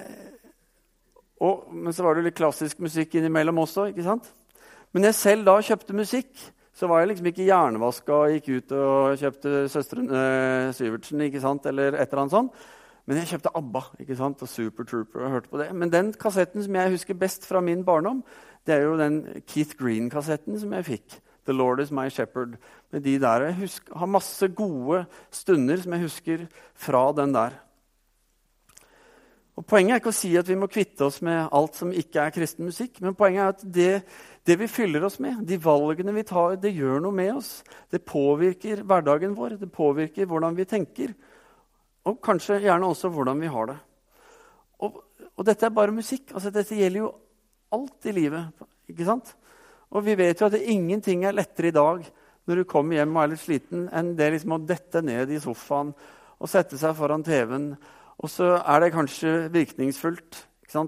men, 1.40 1.92
så 1.92 2.04
var 2.04 2.16
det 2.16 2.28
litt 2.28 2.38
klassisk 2.38 2.80
musikk 2.84 3.16
innimellom 3.16 3.64
også. 3.64 3.90
ikke 3.92 4.04
sant? 4.06 4.28
Men 4.96 5.10
jeg 5.10 5.14
selv 5.18 5.44
da 5.44 5.58
kjøpte 5.60 5.92
musikk, 5.92 6.30
så 6.72 6.88
var 6.88 7.02
jeg 7.02 7.10
liksom 7.10 7.26
ikke 7.28 7.44
hjernevaska 7.44 8.14
og 8.16 8.30
gikk 8.32 8.46
ut 8.48 8.70
og 8.78 9.18
kjøpte 9.20 9.50
søsteren 9.68 10.06
eh, 10.08 10.70
Syvertsen 10.72 11.20
ikke 11.26 11.42
sant, 11.42 11.68
eller 11.68 11.98
et 11.98 12.06
eller 12.06 12.22
annet 12.22 12.32
sånt. 12.32 12.62
Men 13.04 13.20
jeg 13.20 13.28
kjøpte 13.34 13.52
ABBA 13.60 13.82
ikke 14.00 14.16
sant? 14.16 14.40
og 14.40 14.48
Super 14.48 14.88
Trooper 14.88 15.26
og 15.26 15.34
hørte 15.34 15.52
på 15.52 15.60
det. 15.60 15.68
Men 15.76 15.92
den 15.92 16.14
kassetten 16.16 16.64
som 16.64 16.80
jeg 16.80 16.94
husker 16.94 17.18
best 17.20 17.44
fra 17.44 17.60
min 17.60 17.84
barndom, 17.84 18.24
det 18.64 18.78
er 18.78 18.86
jo 18.86 18.96
den 18.96 19.20
Keith 19.44 19.76
Green-kassetten 19.76 20.56
som 20.64 20.72
jeg 20.78 20.88
fikk. 20.88 21.20
The 21.44 21.52
Lord 21.52 21.84
is 21.84 21.92
my 21.92 22.08
shepherd. 22.08 22.56
Med 22.90 23.04
de 23.04 23.18
der. 23.20 23.50
Jeg 23.50 23.60
husker, 23.60 23.98
har 24.00 24.08
masse 24.16 24.48
gode 24.48 25.04
stunder 25.28 25.76
som 25.84 25.92
jeg 25.92 26.06
husker 26.08 26.48
fra 26.72 27.04
den 27.20 27.36
der. 27.36 27.60
Og 29.56 29.64
Poenget 29.64 29.94
er 29.94 30.00
ikke 30.02 30.12
å 30.12 30.16
si 30.16 30.30
at 30.36 30.48
vi 30.50 30.58
må 30.58 30.68
kvitte 30.68 31.06
oss 31.06 31.22
med 31.24 31.48
alt 31.56 31.78
som 31.78 31.92
ikke 31.94 32.26
er 32.26 32.34
kristen 32.34 32.66
musikk. 32.68 32.98
Men 33.00 33.16
poenget 33.16 33.42
er 33.42 33.54
at 33.54 33.62
det, 33.72 33.92
det 34.44 34.58
vi 34.60 34.68
fyller 34.68 35.06
oss 35.08 35.16
med, 35.22 35.40
de 35.48 35.56
valgene 35.64 36.12
vi 36.12 36.26
tar, 36.28 36.58
det 36.60 36.74
gjør 36.76 37.00
noe 37.00 37.16
med 37.16 37.32
oss. 37.38 37.62
Det 37.92 38.02
påvirker 38.04 38.84
hverdagen 38.84 39.32
vår, 39.38 39.56
det 39.62 39.70
påvirker 39.72 40.28
hvordan 40.28 40.58
vi 40.58 40.68
tenker. 40.68 41.16
Og 42.06 42.20
kanskje 42.22 42.60
gjerne 42.66 42.92
også 42.92 43.08
hvordan 43.14 43.40
vi 43.40 43.50
har 43.50 43.72
det. 43.72 43.78
Og, 44.84 45.00
og 45.32 45.48
dette 45.48 45.66
er 45.66 45.74
bare 45.74 45.96
musikk. 45.96 46.34
Altså, 46.34 46.52
dette 46.52 46.76
gjelder 46.76 47.06
jo 47.06 47.10
alt 47.72 48.12
i 48.12 48.14
livet. 48.14 48.68
ikke 48.92 49.08
sant? 49.08 49.32
Og 49.96 50.04
vi 50.04 50.18
vet 50.20 50.40
jo 50.40 50.50
at 50.50 50.60
ingenting 50.60 51.24
er 51.24 51.36
lettere 51.36 51.72
i 51.72 51.76
dag 51.76 52.04
når 52.46 52.60
du 52.60 52.68
kommer 52.68 53.00
hjem 53.00 53.16
og 53.16 53.24
er 53.24 53.32
litt 53.32 53.42
sliten, 53.42 53.88
enn 53.90 54.14
det 54.18 54.28
liksom 54.34 54.54
å 54.54 54.62
dette 54.62 55.02
ned 55.02 55.32
i 55.32 55.40
sofaen 55.42 55.96
og 56.36 56.50
sette 56.50 56.78
seg 56.78 56.94
foran 56.98 57.24
TV-en. 57.26 57.72
Og 58.22 58.30
så 58.32 58.54
er 58.58 58.80
det 58.80 58.94
kanskje 58.94 59.32
virkningsfullt 59.52 60.42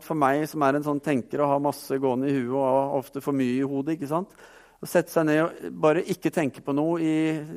for 0.05 0.19
meg 0.19 0.43
som 0.51 0.63
er 0.67 0.77
en 0.77 0.85
sånn 0.85 1.01
tenker 1.01 1.41
og 1.41 1.53
har 1.53 1.61
masse 1.65 1.97
gående 2.03 2.29
i 2.29 2.35
huet 2.35 2.57
og 2.59 2.97
ofte 2.99 3.23
for 3.25 3.37
mye 3.37 3.61
i 3.61 3.65
hodet. 3.65 3.95
ikke 3.97 4.11
sant? 4.11 4.33
Å 4.79 4.87
sette 4.87 5.13
seg 5.13 5.27
ned 5.27 5.41
og 5.43 5.79
bare 5.81 6.05
ikke 6.05 6.33
tenke 6.35 6.61
på 6.65 6.75
noe 6.77 6.99
i 7.01 7.15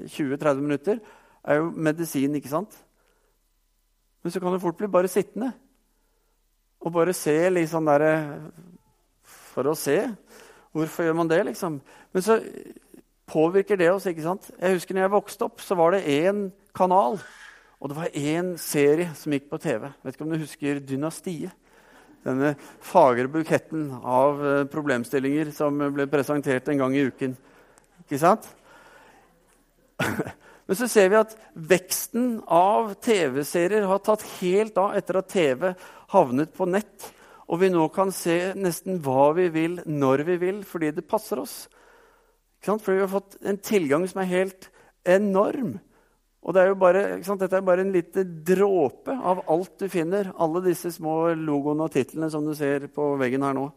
20-30 0.08 0.62
minutter 0.62 1.02
er 1.44 1.60
jo 1.60 1.72
medisin, 1.74 2.38
ikke 2.38 2.52
sant? 2.52 2.78
Men 4.22 4.34
så 4.34 4.40
kan 4.40 4.54
du 4.54 4.62
fort 4.62 4.78
bli 4.78 4.90
bare 4.92 5.12
sittende 5.12 5.52
og 6.82 6.94
bare 6.96 7.14
se 7.14 7.36
litt 7.52 7.70
sånn 7.70 7.90
derre 7.90 8.14
For 9.52 9.68
å 9.68 9.76
se. 9.76 9.98
Hvorfor 10.72 11.04
gjør 11.04 11.16
man 11.20 11.28
det, 11.28 11.42
liksom? 11.44 11.82
Men 12.14 12.24
så 12.24 12.38
påvirker 13.28 13.76
det 13.76 13.90
oss. 13.92 14.06
ikke 14.08 14.24
sant? 14.24 14.48
Jeg 14.56 14.78
husker 14.78 14.96
når 14.96 15.04
jeg 15.04 15.12
vokste 15.12 15.48
opp, 15.50 15.60
så 15.60 15.76
var 15.76 15.92
det 15.92 16.08
én 16.08 16.46
kanal. 16.76 17.20
Og 17.82 17.90
det 17.90 17.98
var 17.98 18.14
én 18.14 18.54
serie 18.62 19.10
som 19.18 19.34
gikk 19.34 19.48
på 19.50 19.58
TV. 19.62 19.88
Vet 20.06 20.14
ikke 20.14 20.26
om 20.28 20.34
du 20.34 20.38
husker 20.44 20.82
Dynastiet? 20.86 21.54
Denne 22.22 22.54
fagre 22.86 23.26
buketten 23.34 23.88
av 23.98 24.44
eh, 24.46 24.66
problemstillinger 24.70 25.50
som 25.58 25.80
ble 25.96 26.06
presentert 26.06 26.70
en 26.70 26.84
gang 26.84 26.94
i 26.94 27.08
uken. 27.10 27.34
Ikke 28.04 28.20
sant? 28.22 28.46
Men 30.70 30.78
så 30.78 30.86
ser 30.88 31.10
vi 31.10 31.18
at 31.18 31.34
veksten 31.58 32.30
av 32.46 32.94
TV-serier 33.02 33.90
har 33.90 34.06
tatt 34.06 34.28
helt 34.38 34.78
av 34.78 34.94
etter 35.02 35.18
at 35.18 35.34
TV 35.34 35.72
havnet 36.14 36.54
på 36.54 36.70
nett. 36.70 37.10
Og 37.50 37.64
vi 37.64 37.74
nå 37.74 37.90
kan 37.92 38.14
se 38.16 38.54
nesten 38.54 39.02
hva 39.04 39.32
vi 39.36 39.50
vil, 39.52 39.82
når 39.90 40.28
vi 40.30 40.38
vil, 40.46 40.62
fordi 40.64 40.94
det 40.94 41.10
passer 41.10 41.42
oss. 41.42 41.66
Fordi 42.62 43.00
vi 43.02 43.04
har 43.08 43.16
fått 43.18 43.42
en 43.42 43.58
tilgang 43.58 44.06
som 44.08 44.22
er 44.22 44.36
helt 44.38 44.70
enorm. 45.04 45.80
Og 46.42 46.56
det 46.56 46.64
er 46.64 46.74
bare, 46.74 47.02
Dette 47.22 47.58
er 47.60 47.66
bare 47.66 47.84
en 47.86 47.94
liten 47.94 48.32
dråpe 48.46 49.14
av 49.14 49.44
alt 49.52 49.76
du 49.78 49.86
finner. 49.92 50.32
Alle 50.42 50.64
disse 50.66 50.90
små 50.94 51.36
logoene 51.38 51.86
og 51.86 51.94
titlene 51.94 52.32
som 52.34 52.46
du 52.46 52.56
ser 52.58 52.88
på 52.94 53.12
veggen 53.22 53.46
her 53.46 53.54
nå. 53.58 53.68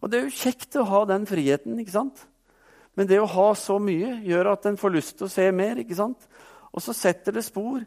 Og 0.00 0.10
det 0.10 0.18
er 0.18 0.28
jo 0.28 0.40
kjekt 0.42 0.76
å 0.80 0.88
ha 0.88 1.04
den 1.08 1.24
friheten. 1.28 1.78
ikke 1.80 1.96
sant? 1.96 2.26
Men 2.96 3.08
det 3.08 3.20
å 3.20 3.28
ha 3.32 3.48
så 3.56 3.78
mye 3.80 4.18
gjør 4.26 4.52
at 4.52 4.66
en 4.68 4.80
får 4.80 4.92
lyst 4.92 5.16
til 5.18 5.28
å 5.28 5.32
se 5.32 5.46
mer. 5.56 5.80
ikke 5.80 5.96
sant? 5.96 6.28
Og 6.70 6.84
så 6.84 6.94
setter 6.96 7.36
det 7.36 7.46
spor, 7.48 7.80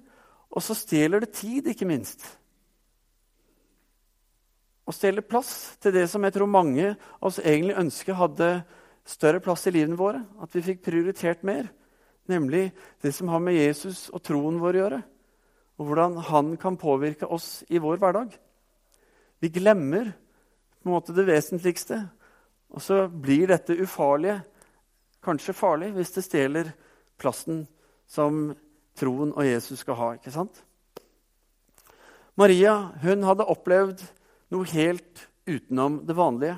og 0.53 0.62
så 0.62 0.75
stjeler 0.77 1.23
det 1.23 1.34
tid, 1.38 1.69
ikke 1.69 1.88
minst. 1.89 2.25
Og 4.84 4.95
stjeler 4.97 5.23
plass 5.25 5.77
til 5.82 5.93
det 5.95 6.08
som 6.12 6.23
jeg 6.25 6.36
tror 6.36 6.49
mange 6.49 6.89
av 6.95 7.29
oss 7.29 7.39
egentlig 7.39 7.77
ønsker 7.79 8.17
hadde 8.19 8.49
større 9.08 9.39
plass 9.43 9.67
i 9.69 9.73
livene 9.75 9.99
våre. 9.99 10.25
At 10.43 10.51
vi 10.56 10.65
fikk 10.65 10.84
prioritert 10.84 11.45
mer. 11.47 11.69
Nemlig 12.31 12.71
det 13.03 13.12
som 13.15 13.31
har 13.33 13.41
med 13.43 13.57
Jesus 13.57 14.07
og 14.13 14.23
troen 14.23 14.59
vår 14.62 14.77
å 14.77 14.81
gjøre. 14.83 15.01
Og 15.79 15.89
hvordan 15.89 16.17
han 16.29 16.53
kan 16.62 16.79
påvirke 16.79 17.27
oss 17.27 17.63
i 17.67 17.81
vår 17.81 17.99
hverdag. 18.01 18.36
Vi 19.43 19.51
glemmer 19.51 20.13
på 20.79 20.88
en 20.89 20.95
måte 20.95 21.15
det 21.15 21.27
vesentligste. 21.27 21.99
Og 22.73 22.81
så 22.81 23.05
blir 23.07 23.49
dette 23.51 23.75
ufarlige 23.77 24.39
kanskje 25.23 25.55
farlig 25.55 25.93
hvis 25.95 26.13
det 26.15 26.25
stjeler 26.25 26.71
plassen 27.21 27.63
som 28.09 28.53
troen 28.97 29.33
og 29.33 29.45
Jesus 29.47 29.81
skal 29.83 29.99
ha. 29.99 30.09
ikke 30.15 30.33
sant? 30.33 30.63
Maria 32.39 32.93
hun 33.03 33.25
hadde 33.27 33.45
opplevd 33.49 34.01
noe 34.53 34.69
helt 34.73 35.27
utenom 35.45 36.01
det 36.07 36.15
vanlige 36.17 36.57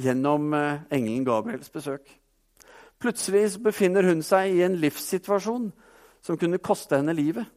gjennom 0.00 0.52
eh, 0.56 0.84
engelen 0.94 1.26
Gabriels 1.26 1.70
besøk. 1.72 2.06
Plutselig 3.02 3.56
befinner 3.62 4.06
hun 4.06 4.22
seg 4.22 4.54
i 4.54 4.62
en 4.62 4.78
livssituasjon 4.78 5.72
som 6.22 6.38
kunne 6.38 6.62
koste 6.62 6.94
henne 7.00 7.14
livet. 7.16 7.48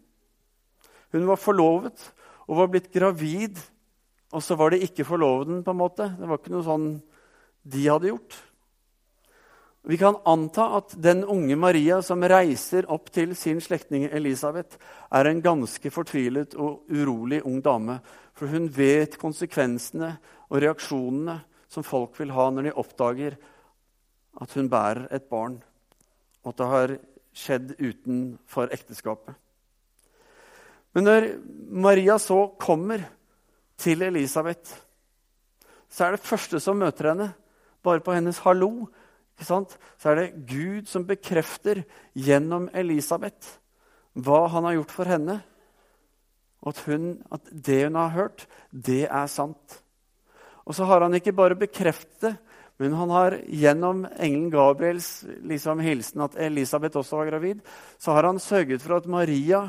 Hun 1.13 1.27
var 1.29 1.37
forlovet 1.37 2.01
og 2.49 2.57
var 2.59 2.71
blitt 2.73 2.89
gravid, 2.93 3.59
og 4.33 4.41
så 4.43 4.57
var 4.57 4.73
det 4.73 4.81
ikke 4.87 5.05
forloveden. 5.05 5.63
på 5.63 5.71
en 5.71 5.77
måte. 5.77 6.09
Det 6.17 6.27
var 6.27 6.41
ikke 6.41 6.55
noe 6.55 6.65
sånn 6.65 6.89
de 7.61 7.87
hadde 7.87 8.09
gjort. 8.09 8.35
Vi 9.85 9.97
kan 10.01 10.17
anta 10.25 10.65
at 10.79 10.95
den 10.97 11.21
unge 11.29 11.55
Maria 11.55 11.99
som 12.01 12.23
reiser 12.25 12.87
opp 12.89 13.11
til 13.13 13.35
sin 13.37 13.61
slektning 13.61 14.07
Elisabeth, 14.09 14.79
er 15.13 15.29
en 15.29 15.41
ganske 15.41 15.91
fortvilet 15.93 16.55
og 16.57 16.89
urolig 16.89 17.43
ung 17.45 17.61
dame. 17.61 17.99
For 18.33 18.49
hun 18.49 18.65
vet 18.73 19.19
konsekvensene 19.21 20.15
og 20.49 20.61
reaksjonene 20.61 21.37
som 21.69 21.85
folk 21.85 22.17
vil 22.17 22.33
ha 22.33 22.49
når 22.49 22.69
de 22.69 22.73
oppdager 22.81 23.37
at 24.41 24.53
hun 24.57 24.69
bærer 24.69 25.07
et 25.15 25.27
barn, 25.29 25.59
og 26.43 26.53
at 26.53 26.59
det 26.59 26.67
har 26.71 26.95
skjedd 27.35 27.73
utenfor 27.79 28.71
ekteskapet. 28.73 29.35
Men 30.95 31.07
når 31.07 31.27
Maria 31.75 32.17
så 32.21 32.45
kommer 32.59 33.03
til 33.77 34.05
Elisabeth, 34.05 34.77
så 35.91 36.05
er 36.05 36.15
det 36.15 36.23
første 36.23 36.59
som 36.63 36.79
møter 36.79 37.11
henne, 37.11 37.33
bare 37.83 38.03
på 38.03 38.15
hennes 38.15 38.39
hallo, 38.45 38.87
så 39.43 39.59
er 40.09 40.15
det 40.15 40.45
Gud 40.47 40.87
som 40.87 41.03
bekrefter 41.07 41.83
gjennom 42.15 42.69
Elisabeth 42.73 43.57
hva 44.15 44.45
han 44.47 44.63
har 44.63 44.77
gjort 44.77 44.93
for 44.95 45.11
henne. 45.11 45.41
Og 46.63 46.71
at, 46.71 46.79
hun, 46.87 47.09
at 47.35 47.51
det 47.51 47.81
hun 47.83 47.99
har 47.99 48.13
hørt, 48.15 48.45
det 48.71 49.03
er 49.05 49.27
sant. 49.29 49.81
Og 50.65 50.73
så 50.73 50.87
har 50.87 51.03
han 51.03 51.13
ikke 51.19 51.35
bare 51.35 51.57
bekreftet 51.59 52.31
det, 52.31 52.37
men 52.77 52.93
han 52.93 53.11
har 53.13 53.37
gjennom 53.47 54.03
engelen 54.19 54.49
Gabriels 54.51 55.09
liksom, 55.47 55.79
hilsen 55.79 56.25
at 56.25 56.35
Elisabeth 56.35 56.99
også 56.99 57.21
var 57.21 57.29
gravid, 57.29 57.61
så 57.97 58.11
har 58.17 58.27
han 58.27 58.39
sørget 58.39 58.83
for 58.83 58.97
at 58.97 59.07
Maria 59.07 59.61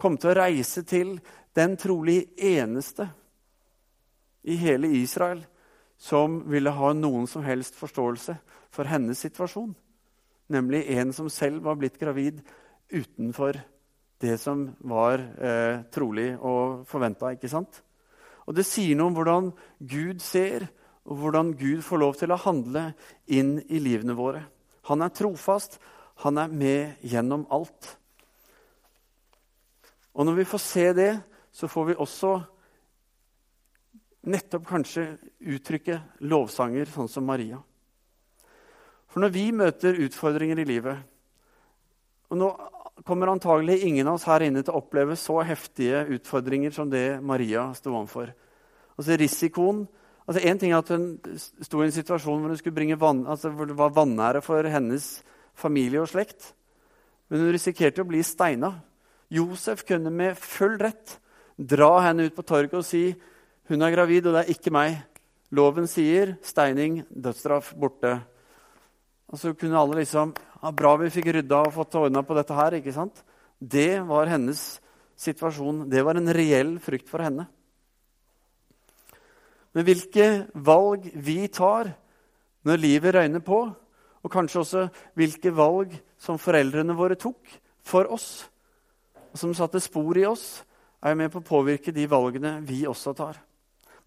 kom 0.00 0.16
til 0.16 0.32
å 0.32 0.38
reise 0.38 0.82
til 0.88 1.18
den 1.54 1.76
trolig 1.80 2.24
eneste 2.40 3.10
i 4.48 4.56
hele 4.60 4.88
Israel 4.96 5.44
som 6.00 6.40
ville 6.50 6.72
ha 6.74 6.92
noen 6.96 7.28
som 7.30 7.44
helst 7.46 7.76
forståelse 7.78 8.36
for 8.74 8.88
hennes 8.90 9.20
situasjon. 9.20 9.74
Nemlig 10.52 10.84
en 10.96 11.12
som 11.16 11.30
selv 11.32 11.62
var 11.64 11.78
blitt 11.80 12.00
gravid 12.00 12.42
utenfor 12.92 13.60
det 14.20 14.36
som 14.40 14.66
var 14.84 15.20
eh, 15.20 15.84
trolig 15.92 16.34
og 16.38 16.84
forventa. 16.88 17.32
Og 18.44 18.56
det 18.56 18.66
sier 18.68 18.96
noe 18.96 19.10
om 19.10 19.16
hvordan 19.16 19.50
Gud 19.80 20.20
ser, 20.24 20.68
og 21.04 21.20
hvordan 21.20 21.52
Gud 21.58 21.82
får 21.84 22.00
lov 22.00 22.16
til 22.16 22.32
å 22.32 22.40
handle 22.40 22.86
inn 23.26 23.58
i 23.68 23.80
livene 23.82 24.16
våre. 24.16 24.44
Han 24.88 25.04
er 25.04 25.12
trofast. 25.12 25.78
Han 26.22 26.38
er 26.38 26.48
med 26.48 27.04
gjennom 27.04 27.44
alt. 27.52 27.90
Og 30.14 30.26
når 30.26 30.38
vi 30.38 30.48
får 30.48 30.62
se 30.62 30.86
det, 30.96 31.12
så 31.52 31.68
får 31.68 31.88
vi 31.90 31.96
også 32.00 32.32
nettopp 34.30 34.64
kanskje 34.68 35.08
uttrykke 35.52 35.98
lovsanger, 36.24 36.88
sånn 36.88 37.10
som 37.10 37.26
Maria. 37.28 37.58
For 39.10 39.20
når 39.20 39.34
vi 39.34 39.48
møter 39.54 39.98
utfordringer 40.02 40.58
i 40.58 40.66
livet 40.66 41.02
Og 42.32 42.38
nå 42.40 42.48
kommer 43.06 43.30
antagelig 43.30 43.84
ingen 43.86 44.08
av 44.08 44.16
oss 44.16 44.24
her 44.26 44.42
inne 44.42 44.62
til 44.64 44.74
å 44.74 44.80
oppleve 44.80 45.14
så 45.18 45.36
heftige 45.46 46.00
utfordringer 46.16 46.72
som 46.74 46.88
det 46.90 47.20
Maria 47.22 47.68
sto 47.76 47.92
overfor. 47.92 48.32
Altså 48.96 49.18
risikoen 49.20 49.84
altså 50.26 50.42
Én 50.42 50.58
ting 50.60 50.72
er 50.72 50.80
at 50.80 50.90
hun 50.92 51.18
sto 51.36 51.82
i 51.82 51.86
en 51.88 51.94
situasjon 51.94 52.40
hvor, 52.40 52.52
hun 52.52 52.58
skulle 52.60 52.76
bringe 52.76 53.00
vann, 53.00 53.26
altså 53.26 53.50
hvor 53.50 53.68
det 53.68 53.78
var 53.78 53.94
vanære 53.94 54.42
for 54.44 54.66
hennes 54.68 55.22
familie 55.54 56.02
og 56.02 56.10
slekt. 56.10 56.52
Men 57.28 57.44
hun 57.44 57.54
risikerte 57.54 58.02
å 58.02 58.08
bli 58.08 58.22
steina. 58.24 58.74
Josef 59.32 59.84
kunne 59.88 60.12
med 60.12 60.38
full 60.38 60.76
rett 60.80 61.18
dra 61.56 61.96
henne 62.08 62.26
ut 62.28 62.36
på 62.36 62.44
torget 62.46 62.76
og 62.78 62.86
si 62.86 63.08
hun 63.70 63.80
er 63.80 63.94
gravid, 63.94 64.26
og 64.26 64.34
det 64.34 64.44
er 64.44 64.52
ikke 64.52 64.72
meg. 64.74 64.98
Loven 65.54 65.86
sier 65.88 66.34
steining, 66.44 67.02
dødsstraff, 67.08 67.72
borte. 67.80 68.18
Og 69.32 69.40
så 69.40 69.54
kunne 69.56 69.78
alle 69.80 70.02
liksom 70.02 70.34
ja, 70.36 70.72
Bra 70.72 70.94
vi 71.00 71.12
fikk 71.12 71.30
rydda 71.32 71.62
og 71.66 71.74
fått 71.74 71.96
ordna 72.00 72.22
på 72.24 72.36
dette 72.36 72.56
her. 72.56 72.76
ikke 72.76 72.92
sant? 72.92 73.22
Det 73.58 74.02
var 74.04 74.28
hennes 74.28 74.60
situasjon. 75.16 75.86
Det 75.88 76.02
var 76.04 76.18
en 76.20 76.32
reell 76.32 76.76
frykt 76.82 77.08
for 77.08 77.24
henne. 77.24 77.46
Men 79.74 79.86
hvilke 79.86 80.28
valg 80.54 81.08
vi 81.14 81.44
tar 81.52 81.90
når 82.64 82.80
livet 82.80 83.16
røyner 83.16 83.42
på, 83.44 83.60
og 84.24 84.32
kanskje 84.32 84.60
også 84.62 84.84
hvilke 85.18 85.52
valg 85.52 85.92
som 86.20 86.40
foreldrene 86.40 86.96
våre 86.96 87.18
tok 87.20 87.50
for 87.84 88.08
oss, 88.14 88.46
og 89.34 89.40
som 89.40 89.52
satte 89.56 89.82
spor 89.82 90.16
i 90.16 90.24
oss, 90.28 90.62
er 91.04 91.18
med 91.18 91.28
på 91.32 91.42
å 91.42 91.44
påvirke 91.44 91.92
de 91.92 92.06
valgene 92.08 92.56
vi 92.64 92.84
også 92.88 93.12
tar. 93.18 93.36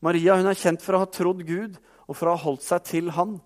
Maria 0.01 0.37
hun 0.39 0.49
er 0.49 0.57
kjent 0.57 0.81
for 0.81 0.97
å 0.97 1.03
ha 1.03 1.09
trodd 1.11 1.43
Gud 1.45 1.77
og 2.07 2.15
for 2.15 2.29
å 2.29 2.35
ha 2.35 2.41
holdt 2.41 2.65
seg 2.65 2.85
til 2.87 3.11
Han. 3.13 3.37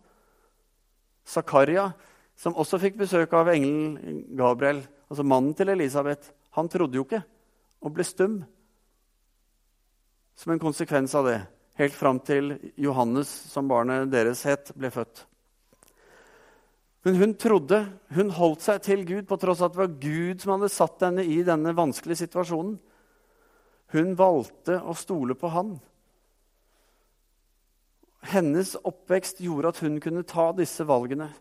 Zakaria, 1.28 1.90
som 2.36 2.56
også 2.58 2.80
fikk 2.82 2.98
besøk 3.02 3.34
av 3.38 3.52
engelen 3.52 4.24
Gabriel, 4.38 4.82
altså 5.10 5.26
mannen 5.28 5.54
til 5.58 5.74
Elisabeth, 5.74 6.32
han 6.56 6.70
trodde 6.72 6.98
jo 7.00 7.06
ikke 7.08 7.22
og 7.82 7.94
ble 7.96 8.06
stum 8.06 8.42
som 10.38 10.54
en 10.54 10.62
konsekvens 10.62 11.14
av 11.18 11.28
det 11.28 11.40
helt 11.82 11.98
fram 11.98 12.22
til 12.24 12.56
Johannes, 12.80 13.30
som 13.52 13.70
barnet 13.70 14.10
deres 14.12 14.46
het, 14.48 14.72
ble 14.78 14.92
født. 14.94 15.26
Men 17.06 17.18
hun 17.18 17.34
trodde, 17.42 17.80
hun 18.14 18.30
holdt 18.38 18.66
seg 18.68 18.82
til 18.86 19.06
Gud 19.10 19.26
på 19.30 19.38
tross 19.42 19.64
av 19.64 19.72
at 19.72 19.76
det 19.76 19.82
var 19.82 19.96
Gud 20.04 20.44
som 20.44 20.54
hadde 20.54 20.70
satt 20.70 21.02
henne 21.02 21.26
i 21.26 21.40
denne 21.46 21.74
vanskelige 21.78 22.28
situasjonen. 22.28 22.76
Hun 23.96 24.14
valgte 24.16 24.78
å 24.86 24.94
stole 24.96 25.36
på 25.36 25.50
Han. 25.52 25.74
Hennes 28.32 28.76
oppvekst 28.78 29.42
gjorde 29.42 29.72
at 29.74 29.82
hun 29.82 29.98
kunne 30.04 30.28
ta 30.30 30.52
disse 30.54 30.86
valgene 30.86 31.32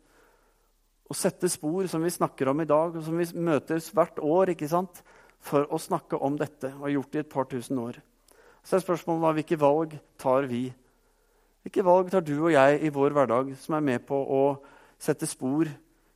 og 1.11 1.19
sette 1.19 1.51
spor, 1.51 1.85
som 1.91 2.01
vi 2.07 2.13
snakker 2.15 2.49
om 2.49 2.63
i 2.63 2.69
dag, 2.71 2.95
og 2.97 3.05
som 3.05 3.19
vi 3.19 3.27
møtes 3.37 3.91
hvert 3.93 4.23
år 4.25 4.55
ikke 4.55 4.71
sant? 4.71 5.03
for 5.41 5.65
å 5.73 5.79
snakke 5.81 6.19
om 6.21 6.35
dette, 6.37 6.69
og 6.77 6.83
har 6.85 6.91
gjort 6.99 7.13
det 7.15 7.21
i 7.21 7.25
et 7.25 7.33
par 7.33 7.47
tusen 7.49 7.79
år. 7.81 7.97
Så 8.65 8.77
er 8.77 8.85
spørsmålet 8.85 9.25
da 9.25 9.33
hvilke 9.39 9.59
valg 9.61 9.97
tar 10.21 10.49
vi? 10.51 10.69
Hvilke 11.65 11.85
valg 11.85 12.11
tar 12.13 12.25
du 12.25 12.35
og 12.39 12.53
jeg 12.53 12.81
i 12.85 12.93
vår 12.93 13.17
hverdag 13.17 13.55
som 13.61 13.77
er 13.77 13.85
med 13.85 14.05
på 14.09 14.17
å 14.17 14.45
sette 15.01 15.29
spor, 15.29 15.69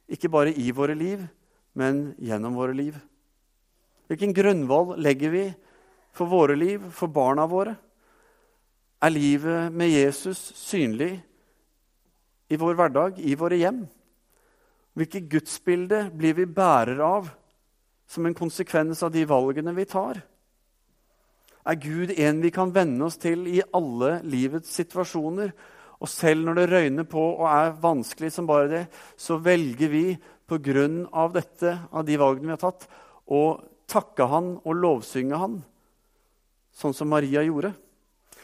ikke 0.08 0.30
bare 0.32 0.52
i 0.52 0.70
våre 0.76 0.96
liv, 0.96 1.24
men 1.76 2.12
gjennom 2.20 2.56
våre 2.56 2.76
liv? 2.76 2.96
Hvilken 4.08 4.34
grunnvoll 4.36 4.98
legger 5.00 5.32
vi 5.32 5.44
for 6.14 6.28
våre 6.30 6.56
liv, 6.56 6.82
for 6.92 7.12
barna 7.12 7.46
våre? 7.48 7.74
Er 9.04 9.12
livet 9.12 9.72
med 9.72 9.92
Jesus 9.92 10.40
synlig 10.56 11.16
i 12.48 12.56
vår 12.60 12.76
hverdag, 12.78 13.18
i 13.20 13.34
våre 13.36 13.58
hjem? 13.60 13.82
Hvilke 14.94 15.24
gudsbilder 15.26 16.12
blir 16.14 16.36
vi 16.38 16.46
bærer 16.46 17.00
av 17.04 17.32
som 18.08 18.26
en 18.28 18.36
konsekvens 18.36 19.02
av 19.02 19.12
de 19.12 19.24
valgene 19.28 19.74
vi 19.76 19.88
tar? 19.88 20.20
Er 21.64 21.80
Gud 21.80 22.12
en 22.12 22.42
vi 22.44 22.52
kan 22.52 22.72
venne 22.74 23.06
oss 23.06 23.16
til 23.20 23.46
i 23.48 23.62
alle 23.74 24.18
livets 24.28 24.72
situasjoner. 24.76 25.52
Og 26.04 26.10
selv 26.10 26.44
når 26.44 26.58
det 26.58 26.66
røyner 26.72 27.06
på 27.08 27.22
og 27.38 27.46
er 27.48 27.76
vanskelig 27.80 28.32
som 28.34 28.48
bare 28.48 28.68
det, 28.70 28.82
så 29.16 29.38
velger 29.40 29.92
vi 29.92 30.06
på 30.44 30.58
grunn 30.60 31.04
av 31.08 31.32
dette, 31.32 31.78
av 31.88 32.04
de 32.04 32.18
valgene 32.20 32.50
vi 32.50 32.56
har 32.56 32.64
tatt, 32.66 32.84
å 33.24 33.56
takke 33.88 34.26
Han 34.28 34.56
og 34.60 34.76
lovsynge 34.76 35.38
Han, 35.40 35.62
sånn 36.76 36.96
som 36.96 37.08
Maria 37.08 37.44
gjorde. 37.46 37.72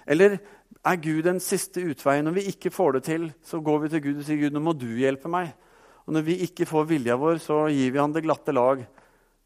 Eller 0.08 0.38
er 0.80 1.02
Gud 1.02 1.26
den 1.26 1.42
siste 1.44 1.82
utveien? 1.84 2.24
Når 2.24 2.38
vi 2.38 2.46
ikke 2.54 2.72
får 2.72 2.96
det 2.96 3.02
til, 3.10 3.26
så 3.44 3.60
går 3.60 3.82
vi 3.82 3.92
til 3.92 4.04
Gud 4.06 4.22
og 4.22 4.24
sier, 4.24 4.40
'Gud, 4.40 4.54
nå 4.56 4.64
må 4.64 4.72
du 4.72 4.88
hjelpe 4.96 5.28
meg.' 5.28 5.52
Og 6.06 6.14
når 6.16 6.24
vi 6.26 6.40
ikke 6.46 6.66
får 6.66 6.88
vilja 6.88 7.14
vår, 7.20 7.38
så 7.38 7.68
gir 7.68 7.92
vi 7.92 8.00
Han 8.00 8.12
det 8.12 8.24
glatte 8.24 8.52
lag. 8.56 8.86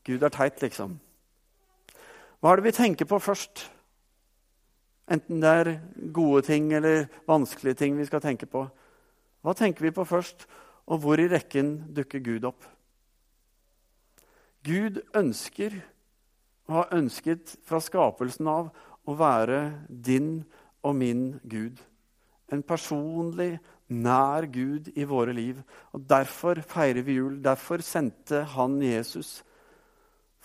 Gud 0.07 0.23
er 0.23 0.31
teit, 0.31 0.63
liksom. 0.63 1.01
Hva 2.45 2.53
er 2.53 2.61
det 2.61 2.67
vi 2.67 2.77
tenker 2.77 3.07
på 3.09 3.17
først? 3.25 3.63
Enten 5.09 5.39
det 5.41 5.49
er 5.49 5.69
gode 6.13 6.43
ting 6.45 6.67
eller 6.77 7.07
vanskelige 7.25 7.79
ting 7.81 7.95
vi 7.97 8.05
skal 8.05 8.21
tenke 8.21 8.45
på. 8.45 8.67
Hva 9.41 9.55
tenker 9.57 9.87
vi 9.87 9.93
på 9.97 10.05
først, 10.05 10.45
og 10.85 10.99
hvor 11.01 11.17
i 11.17 11.25
rekken 11.33 11.71
dukker 11.97 12.21
Gud 12.21 12.45
opp? 12.45 12.67
Gud 14.69 15.01
ønsker, 15.17 15.79
og 16.69 16.75
har 16.83 16.93
ønsket 16.99 17.55
fra 17.65 17.81
skapelsen 17.81 18.51
av, 18.53 18.69
å 19.09 19.15
være 19.17 19.63
din 19.89 20.43
og 20.85 20.99
min 21.01 21.23
Gud. 21.49 21.81
En 22.53 22.61
personlig, 22.61 23.55
nær 23.89 24.51
Gud 24.53 24.91
i 24.93 25.09
våre 25.09 25.33
liv. 25.33 25.65
Og 25.97 26.05
Derfor 26.13 26.61
feirer 26.61 27.09
vi 27.09 27.17
jul. 27.17 27.41
Derfor 27.41 27.81
sendte 27.81 28.43
han 28.53 28.77
Jesus. 28.85 29.39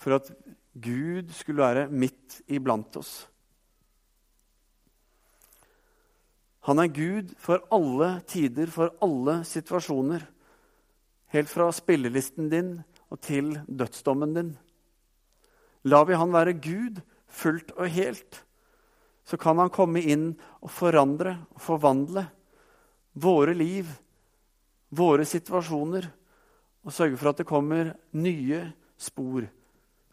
For 0.00 0.16
at 0.16 0.32
Gud 0.74 1.32
skulle 1.34 1.62
være 1.62 1.88
midt 1.90 2.40
iblant 2.46 2.96
oss. 3.00 3.26
Han 6.68 6.78
er 6.78 6.92
Gud 6.92 7.32
for 7.40 7.64
alle 7.74 8.20
tider, 8.28 8.70
for 8.70 8.92
alle 9.02 9.40
situasjoner. 9.48 10.22
Helt 11.34 11.50
fra 11.50 11.70
spillelisten 11.74 12.50
din 12.52 12.74
og 13.10 13.20
til 13.24 13.54
dødsdommen 13.66 14.34
din. 14.36 14.52
Lar 15.88 16.04
vi 16.06 16.18
han 16.18 16.34
være 16.34 16.58
Gud 16.60 17.00
fullt 17.30 17.72
og 17.78 17.88
helt, 17.88 18.42
så 19.24 19.38
kan 19.38 19.58
han 19.62 19.70
komme 19.72 20.02
inn 20.02 20.32
og 20.60 20.70
forandre 20.74 21.36
og 21.54 21.62
forvandle 21.62 22.26
våre 23.14 23.54
liv, 23.54 23.86
våre 24.90 25.24
situasjoner, 25.24 26.10
og 26.84 26.92
sørge 26.92 27.16
for 27.20 27.30
at 27.30 27.40
det 27.40 27.48
kommer 27.48 27.92
nye 28.16 28.64
spor 28.98 29.46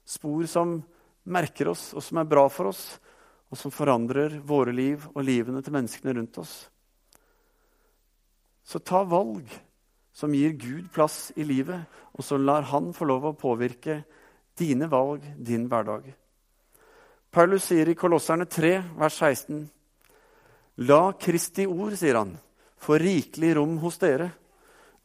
Spor 0.08 0.48
som 0.48 0.80
merker 1.28 1.74
oss, 1.74 1.92
og 1.94 2.04
som 2.04 2.22
er 2.22 2.30
bra 2.30 2.46
for 2.52 2.72
oss, 2.72 2.84
og 3.52 3.60
som 3.60 3.72
forandrer 3.72 4.40
våre 4.44 4.74
liv 4.76 5.04
og 5.14 5.24
livene 5.28 5.62
til 5.64 5.76
menneskene 5.76 6.16
rundt 6.16 6.40
oss. 6.42 6.56
Så 8.68 8.80
ta 8.84 9.04
valg 9.08 9.48
som 10.16 10.34
gir 10.36 10.56
Gud 10.60 10.88
plass 10.92 11.32
i 11.36 11.46
livet, 11.48 11.86
og 12.18 12.26
så 12.26 12.40
lar 12.42 12.66
Han 12.72 12.90
få 12.96 13.06
lov 13.06 13.30
å 13.30 13.38
påvirke 13.38 14.02
dine 14.58 14.90
valg, 14.90 15.24
din 15.38 15.68
hverdag. 15.70 16.10
Paulus 17.32 17.68
sier 17.70 17.92
i 17.92 17.96
Kolosserne 17.96 18.48
3, 18.50 18.72
vers 18.98 19.20
16.: 19.22 19.62
La 20.90 21.14
Kristi 21.14 21.68
ord, 21.68 21.94
sier 22.00 22.18
han, 22.18 22.34
få 22.78 22.98
rikelig 22.98 23.56
rom 23.60 23.78
hos 23.84 24.00
dere. 24.02 24.32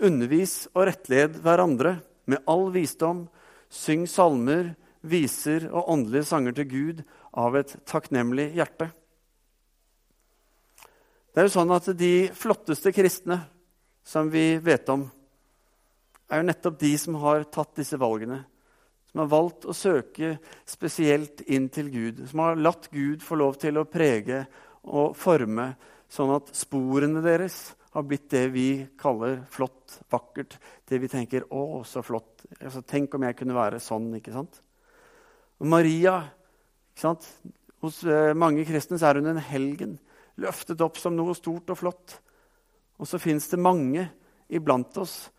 Undervis 0.02 0.66
og 0.72 0.86
rettled 0.88 1.38
hverandre 1.44 1.98
med 2.26 2.42
all 2.48 2.70
visdom. 2.72 3.26
Syng 3.68 4.06
salmer, 4.08 4.72
viser 5.02 5.68
og 5.70 5.90
åndelige 5.92 6.28
sanger 6.28 6.54
til 6.56 6.68
Gud 6.70 7.02
av 7.38 7.56
et 7.58 7.74
takknemlig 7.88 8.52
hjerte. 8.56 8.90
Det 11.32 11.40
er 11.40 11.48
jo 11.48 11.54
sånn 11.54 11.72
at 11.72 11.88
De 11.96 12.14
flotteste 12.36 12.92
kristne 12.92 13.40
som 14.04 14.30
vi 14.30 14.58
vet 14.58 14.88
om, 14.92 15.06
er 16.28 16.40
jo 16.40 16.48
nettopp 16.48 16.80
de 16.80 16.90
som 16.98 17.16
har 17.22 17.44
tatt 17.52 17.76
disse 17.78 17.98
valgene. 18.00 18.42
Som 19.10 19.22
har 19.22 19.30
valgt 19.32 19.66
å 19.68 19.76
søke 19.76 20.38
spesielt 20.68 21.42
inn 21.52 21.68
til 21.72 21.90
Gud. 21.92 22.22
Som 22.28 22.40
har 22.44 22.60
latt 22.60 22.88
Gud 22.92 23.22
få 23.24 23.36
lov 23.36 23.58
til 23.60 23.78
å 23.78 23.88
prege 23.88 24.46
og 24.88 25.16
forme, 25.16 25.74
sånn 26.12 26.32
at 26.34 26.50
sporene 26.56 27.20
deres 27.24 27.74
har 27.92 28.06
blitt 28.08 28.30
det 28.32 28.46
vi 28.54 28.66
kaller 28.98 29.42
flott, 29.52 29.98
vakkert. 30.10 30.56
Det 30.88 30.98
vi 30.98 31.08
tenker 31.08 31.44
'Å, 31.44 31.84
så 31.84 32.02
flott'. 32.02 32.46
Altså, 32.60 32.80
tenk 32.80 33.14
om 33.14 33.22
jeg 33.22 33.36
kunne 33.36 33.54
være 33.54 33.80
sånn. 33.80 34.14
ikke 34.16 34.32
sant? 34.32 34.62
Og 35.62 35.68
Maria 35.70 36.16
Hos 37.83 38.03
eh, 38.05 38.33
mange 38.35 38.64
kristne 38.66 38.98
er 38.98 39.18
hun 39.18 39.31
en 39.31 39.40
helgen, 39.42 39.94
løftet 40.38 40.83
opp 40.85 40.98
som 41.01 41.14
noe 41.16 41.35
stort 41.38 41.70
og 41.72 41.79
flott. 41.79 42.16
Og 42.98 43.09
så 43.09 43.18
fins 43.22 43.48
det 43.51 43.59
mange 43.62 44.05
iblant 44.53 44.98
oss 45.01 45.31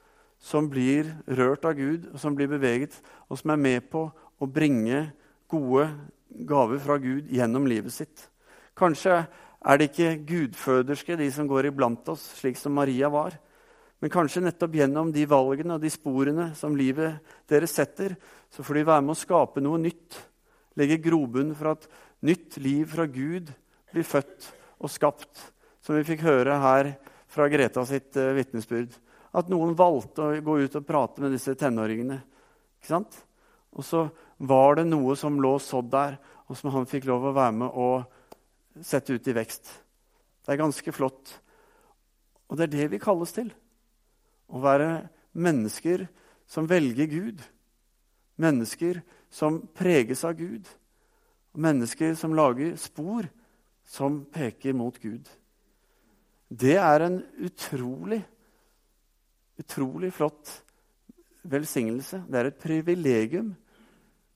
som 0.44 0.68
blir 0.72 1.12
rørt 1.28 1.64
av 1.68 1.78
Gud, 1.78 2.10
og 2.12 2.20
som 2.20 2.36
blir 2.36 2.50
beveget, 2.52 2.96
og 3.30 3.40
som 3.40 3.54
er 3.54 3.62
med 3.62 3.88
på 3.92 4.08
å 4.12 4.50
bringe 4.50 5.06
gode 5.52 5.88
gaver 6.48 6.82
fra 6.84 6.98
Gud 7.00 7.30
gjennom 7.32 7.68
livet 7.70 7.96
sitt. 7.96 8.28
Kanskje 8.76 9.22
er 9.24 9.80
det 9.80 9.92
ikke 9.92 10.18
gudføderske, 10.28 11.20
de 11.20 11.30
som 11.32 11.48
går 11.48 11.70
iblant 11.70 12.10
oss, 12.12 12.26
slik 12.42 12.60
som 12.60 12.76
Maria 12.76 13.12
var. 13.14 13.38
Men 14.04 14.12
kanskje 14.12 14.42
nettopp 14.44 14.74
gjennom 14.76 15.14
de 15.16 15.22
valgene 15.32 15.78
og 15.78 15.84
de 15.86 15.88
sporene 15.88 16.50
som 16.60 16.74
livet 16.76 17.22
deres 17.48 17.72
setter, 17.72 18.18
så 18.52 18.60
får 18.60 18.82
de 18.82 18.90
være 18.90 19.04
med 19.06 19.14
å 19.14 19.22
skape 19.22 19.64
noe 19.64 19.80
nytt. 19.80 20.18
Legge 20.76 20.98
grobunn 21.06 21.54
for 21.56 21.72
at 21.72 21.88
nytt 22.28 22.58
liv 22.60 22.84
fra 22.92 23.06
Gud 23.08 23.54
blir 23.96 24.04
født 24.04 24.50
og 24.84 24.92
skapt. 24.92 25.46
Som 25.80 25.96
vi 25.96 26.04
fikk 26.10 26.26
høre 26.28 26.60
her 26.60 26.92
fra 27.32 27.48
Greta 27.48 27.86
sitt 27.88 28.20
uh, 28.20 28.34
vitnesbyrd. 28.36 28.92
At 29.40 29.48
noen 29.48 29.72
valgte 29.72 30.28
å 30.28 30.44
gå 30.52 30.58
ut 30.66 30.78
og 30.82 30.88
prate 30.92 31.24
med 31.24 31.32
disse 31.38 31.56
tenåringene. 31.64 32.20
Ikke 32.84 32.92
sant? 32.92 33.16
Og 33.72 33.88
så 33.88 34.04
var 34.44 34.82
det 34.82 34.88
noe 34.92 35.16
som 35.16 35.40
lå 35.40 35.56
sådd 35.64 35.94
der, 35.96 36.20
og 36.52 36.60
som 36.60 36.76
han 36.76 36.92
fikk 36.92 37.08
lov 37.08 37.32
å 37.32 37.36
være 37.40 37.60
med 37.64 37.72
og 37.80 38.84
sette 38.84 39.16
ut 39.16 39.32
i 39.32 39.40
vekst. 39.40 39.78
Det 40.44 40.58
er 40.58 40.66
ganske 40.68 40.92
flott. 40.92 41.38
Og 42.52 42.60
det 42.60 42.68
er 42.68 42.80
det 42.82 42.94
vi 42.98 43.06
kalles 43.08 43.32
til. 43.32 43.48
Å 44.54 44.62
være 44.62 44.90
mennesker 45.34 46.06
som 46.50 46.70
velger 46.70 47.10
Gud. 47.10 47.42
Mennesker 48.42 49.02
som 49.34 49.64
preges 49.74 50.24
av 50.28 50.38
Gud. 50.38 50.68
Mennesker 51.58 52.14
som 52.18 52.36
lager 52.38 52.76
spor 52.82 53.28
som 53.86 54.24
peker 54.34 54.76
mot 54.78 54.98
Gud. 55.02 55.26
Det 56.54 56.78
er 56.78 57.06
en 57.06 57.18
utrolig, 57.42 58.22
utrolig 59.60 60.12
flott 60.14 60.52
velsignelse. 61.44 62.24
Det 62.30 62.40
er 62.40 62.50
et 62.52 62.62
privilegium 62.62 63.54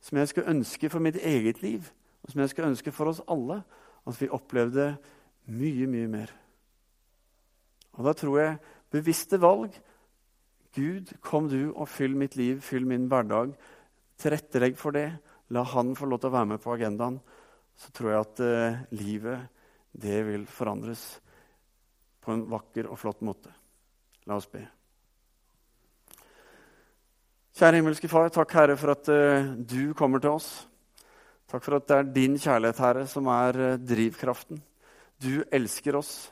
som 0.01 0.17
jeg 0.17 0.31
skulle 0.31 0.53
ønske 0.53 0.89
for 0.89 1.03
mitt 1.03 1.17
eget 1.21 1.61
liv, 1.61 1.85
og 2.23 2.31
som 2.31 2.41
jeg 2.41 2.51
skulle 2.51 2.71
ønske 2.71 2.93
for 2.95 3.11
oss 3.11 3.21
alle, 3.29 3.61
at 4.07 4.21
vi 4.21 4.29
opplevde 4.31 4.95
mye, 5.51 5.87
mye 5.87 6.07
mer. 6.07 6.31
Og 7.97 8.05
da 8.05 8.13
tror 8.13 8.39
jeg 8.39 8.59
bevisste 8.93 9.39
valg 9.41 9.73
Gud, 10.75 11.13
kom 11.23 11.47
du 11.49 11.71
og 11.73 11.87
fyll 11.89 12.15
mitt 12.17 12.35
liv, 12.39 12.61
fyll 12.61 12.85
min 12.89 13.07
hverdag. 13.11 13.53
Tilrettelegg 14.19 14.77
for 14.79 14.95
det. 14.95 15.09
La 15.55 15.63
Han 15.63 15.95
få 15.95 16.09
lov 16.09 16.21
til 16.21 16.31
å 16.31 16.35
være 16.35 16.51
med 16.53 16.63
på 16.63 16.73
agendaen. 16.73 17.19
Så 17.77 17.93
tror 17.95 18.11
jeg 18.11 18.25
at 18.25 18.41
eh, 18.43 18.79
livet, 18.97 19.47
det 19.93 20.21
vil 20.27 20.47
forandres 20.49 21.05
på 22.21 22.33
en 22.33 22.47
vakker 22.51 22.89
og 22.91 22.99
flott 22.99 23.21
måte. 23.25 23.53
La 24.27 24.35
oss 24.35 24.49
be. 24.51 24.65
Kjære 27.57 27.79
himmelske 27.79 28.09
Far, 28.11 28.27
takk, 28.29 28.51
Herre, 28.53 28.75
for 28.77 28.93
at 28.93 29.07
uh, 29.09 29.47
du 29.57 29.93
kommer 29.97 30.21
til 30.21 30.35
oss. 30.35 30.49
Takk 31.49 31.63
for 31.65 31.79
at 31.79 31.87
det 31.89 31.95
er 31.95 32.11
din 32.13 32.35
kjærlighet, 32.37 32.81
Herre, 32.83 33.05
som 33.09 33.29
er 33.33 33.57
uh, 33.57 33.79
drivkraften. 33.81 34.59
Du 35.17 35.41
elsker 35.49 35.97
oss, 35.97 36.27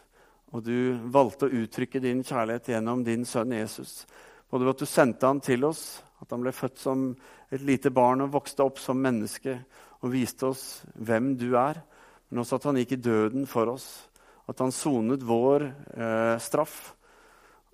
og 0.55 0.63
du 0.63 0.95
valgte 1.11 1.49
å 1.49 1.61
uttrykke 1.63 1.99
din 1.99 2.21
kjærlighet 2.23 2.69
gjennom 2.71 3.01
din 3.03 3.25
sønn 3.27 3.51
Jesus. 3.51 4.05
Både 4.47 4.71
at 4.71 4.79
du 4.79 4.87
sendte 4.87 5.27
han 5.27 5.41
til 5.43 5.67
oss, 5.67 5.99
at 6.23 6.31
han 6.31 6.45
ble 6.45 6.53
født 6.55 6.79
som 6.79 7.09
et 7.51 7.63
lite 7.65 7.91
barn 7.91 8.23
og 8.23 8.31
vokste 8.37 8.63
opp 8.63 8.79
som 8.79 9.01
menneske 9.03 9.57
og 9.99 10.13
viste 10.13 10.47
oss 10.47 10.85
hvem 10.95 11.33
du 11.35 11.49
er, 11.59 11.81
men 12.29 12.41
også 12.41 12.59
at 12.59 12.69
han 12.69 12.79
gikk 12.79 12.95
i 12.95 13.01
døden 13.03 13.43
for 13.49 13.73
oss. 13.73 14.07
At 14.47 14.61
han 14.63 14.71
sonet 14.71 15.25
vår 15.27 15.67
eh, 15.67 16.35
straff. 16.39 16.93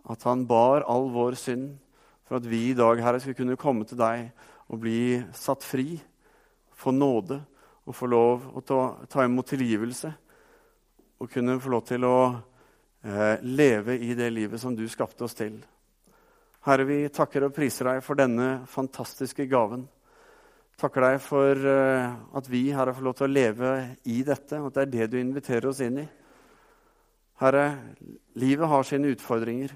At 0.09 0.25
han 0.25 0.47
bar 0.49 0.87
all 0.89 1.11
vår 1.13 1.37
synd 1.37 1.75
for 2.25 2.39
at 2.39 2.47
vi 2.47 2.69
i 2.71 2.77
dag 2.77 3.01
Herre, 3.03 3.19
skulle 3.19 3.37
kunne 3.37 3.59
komme 3.59 3.85
til 3.85 3.99
deg 3.99 4.31
og 4.71 4.79
bli 4.81 5.19
satt 5.35 5.65
fri, 5.67 5.99
få 6.73 6.93
nåde 6.95 7.41
og 7.85 7.95
få 7.97 8.07
lov 8.09 8.45
å 8.55 8.63
ta, 8.65 8.79
ta 9.11 9.25
imot 9.27 9.51
tilgivelse. 9.51 10.13
Og 11.21 11.29
kunne 11.29 11.59
få 11.61 11.73
lov 11.75 11.83
til 11.85 12.07
å 12.07 12.15
leve 13.01 13.95
i 13.97 14.13
det 14.13 14.27
livet 14.29 14.61
som 14.61 14.75
du 14.77 14.83
skapte 14.89 15.25
oss 15.25 15.33
til. 15.33 15.55
Herre, 16.61 16.85
vi 16.85 16.99
takker 17.09 17.47
og 17.47 17.55
priser 17.55 17.87
deg 17.89 18.03
for 18.05 18.19
denne 18.19 18.61
fantastiske 18.69 19.47
gaven. 19.49 19.87
Takker 20.77 21.05
deg 21.07 21.15
for 21.21 21.57
uh, 21.57 22.37
at 22.37 22.49
vi 22.49 22.67
Herre, 22.73 22.93
får 22.93 23.05
lov 23.07 23.15
til 23.17 23.27
å 23.27 23.33
leve 23.33 23.71
i 24.09 24.19
dette, 24.25 24.59
at 24.61 24.77
det 24.77 24.83
er 24.83 24.91
det 24.93 25.07
du 25.09 25.17
inviterer 25.17 25.71
oss 25.71 25.81
inn 25.81 26.03
i. 26.03 26.05
Herre, 27.41 27.65
livet 28.37 28.69
har 28.69 28.85
sine 28.85 29.09
utfordringer, 29.15 29.73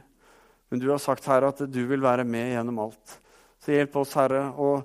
men 0.69 0.81
du 0.81 0.87
har 0.91 1.01
sagt 1.01 1.25
Herre, 1.29 1.49
at 1.49 1.65
du 1.65 1.81
vil 1.89 2.05
være 2.05 2.25
med 2.25 2.53
gjennom 2.53 2.83
alt. 2.85 3.17
Så 3.61 3.73
hjelp 3.73 3.97
oss, 4.01 4.13
Herre, 4.17 4.43
å 4.53 4.77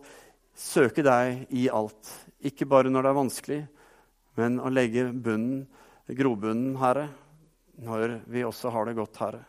søke 0.56 1.04
deg 1.04 1.52
i 1.56 1.68
alt. 1.68 2.08
Ikke 2.48 2.68
bare 2.68 2.88
når 2.88 3.04
det 3.04 3.12
er 3.12 3.20
vanskelig, 3.20 3.62
men 4.40 4.56
å 4.60 4.72
legge 4.72 5.10
bunnen, 5.12 5.66
grobunnen, 6.16 6.78
Herre, 6.80 7.10
når 7.80 8.20
vi 8.30 8.44
også 8.44 8.70
har 8.74 8.86
det 8.88 8.98
godt, 8.98 9.18
Herre. 9.22 9.44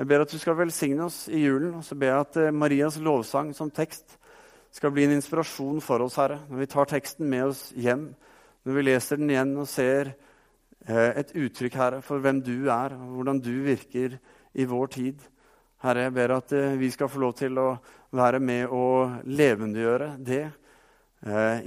Jeg 0.00 0.08
ber 0.08 0.22
at 0.24 0.32
du 0.32 0.38
skal 0.40 0.56
velsigne 0.56 1.04
oss 1.04 1.26
i 1.28 1.42
julen. 1.42 1.74
Og 1.76 1.84
så 1.84 1.96
ber 1.98 2.08
jeg 2.08 2.24
at 2.24 2.36
eh, 2.40 2.54
Marias 2.56 2.96
lovsang 3.04 3.50
som 3.56 3.68
tekst 3.68 4.16
skal 4.72 4.94
bli 4.94 5.04
en 5.04 5.12
inspirasjon 5.18 5.82
for 5.84 6.00
oss, 6.00 6.16
Herre. 6.16 6.38
Når 6.48 6.62
vi 6.62 6.68
tar 6.72 6.88
teksten 6.88 7.28
med 7.28 7.50
oss 7.50 7.66
hjem, 7.76 8.06
når 8.64 8.78
vi 8.78 8.84
leser 8.86 9.20
den 9.20 9.32
igjen 9.34 9.52
og 9.60 9.68
ser 9.68 10.14
eh, 10.86 11.10
et 11.20 11.34
uttrykk, 11.36 11.76
Herre, 11.76 12.00
for 12.06 12.24
hvem 12.24 12.40
du 12.46 12.70
er, 12.72 12.96
og 12.96 13.18
hvordan 13.18 13.42
du 13.44 13.52
virker 13.66 14.16
i 14.56 14.66
vår 14.70 14.92
tid. 14.96 15.28
Herre, 15.84 16.06
jeg 16.08 16.16
ber 16.16 16.36
at 16.38 16.56
eh, 16.56 16.80
vi 16.80 16.88
skal 16.96 17.12
få 17.12 17.20
lov 17.26 17.36
til 17.36 17.60
å 17.60 17.68
være 18.16 18.40
med 18.40 18.72
og 18.72 19.20
levendegjøre 19.28 20.14
det 20.18 20.42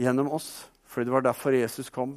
gjennom 0.01 0.31
oss. 0.33 0.47
Fordi 0.89 1.05
det 1.05 1.13
var 1.13 1.23
derfor 1.27 1.53
Jesus 1.53 1.91
kom. 1.93 2.15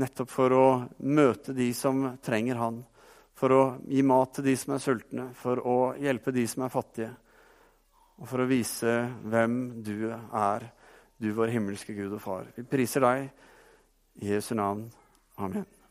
Nettopp 0.00 0.30
for 0.32 0.54
å 0.56 0.66
møte 1.04 1.52
de 1.56 1.68
som 1.76 2.06
trenger 2.24 2.60
Han 2.60 2.80
for 3.42 3.54
å 3.56 3.62
gi 3.90 4.04
mat 4.06 4.36
til 4.36 4.46
de 4.46 4.54
som 4.54 4.76
er 4.76 4.82
sultne, 4.84 5.24
for 5.34 5.58
å 5.66 5.76
hjelpe 5.98 6.30
de 6.34 6.44
som 6.46 6.62
er 6.62 6.70
fattige, 6.70 7.10
og 8.22 8.28
for 8.30 8.44
å 8.44 8.46
vise 8.46 8.94
hvem 9.26 9.58
du 9.82 10.12
er, 10.12 10.68
du 11.18 11.32
vår 11.34 11.54
himmelske 11.56 11.96
Gud 11.96 12.14
og 12.14 12.22
Far. 12.22 12.50
Vi 12.54 12.62
priser 12.68 13.02
deg 13.02 13.30
i 14.22 14.34
Jesu 14.34 14.54
navn. 14.58 14.86
Amen. 15.42 15.81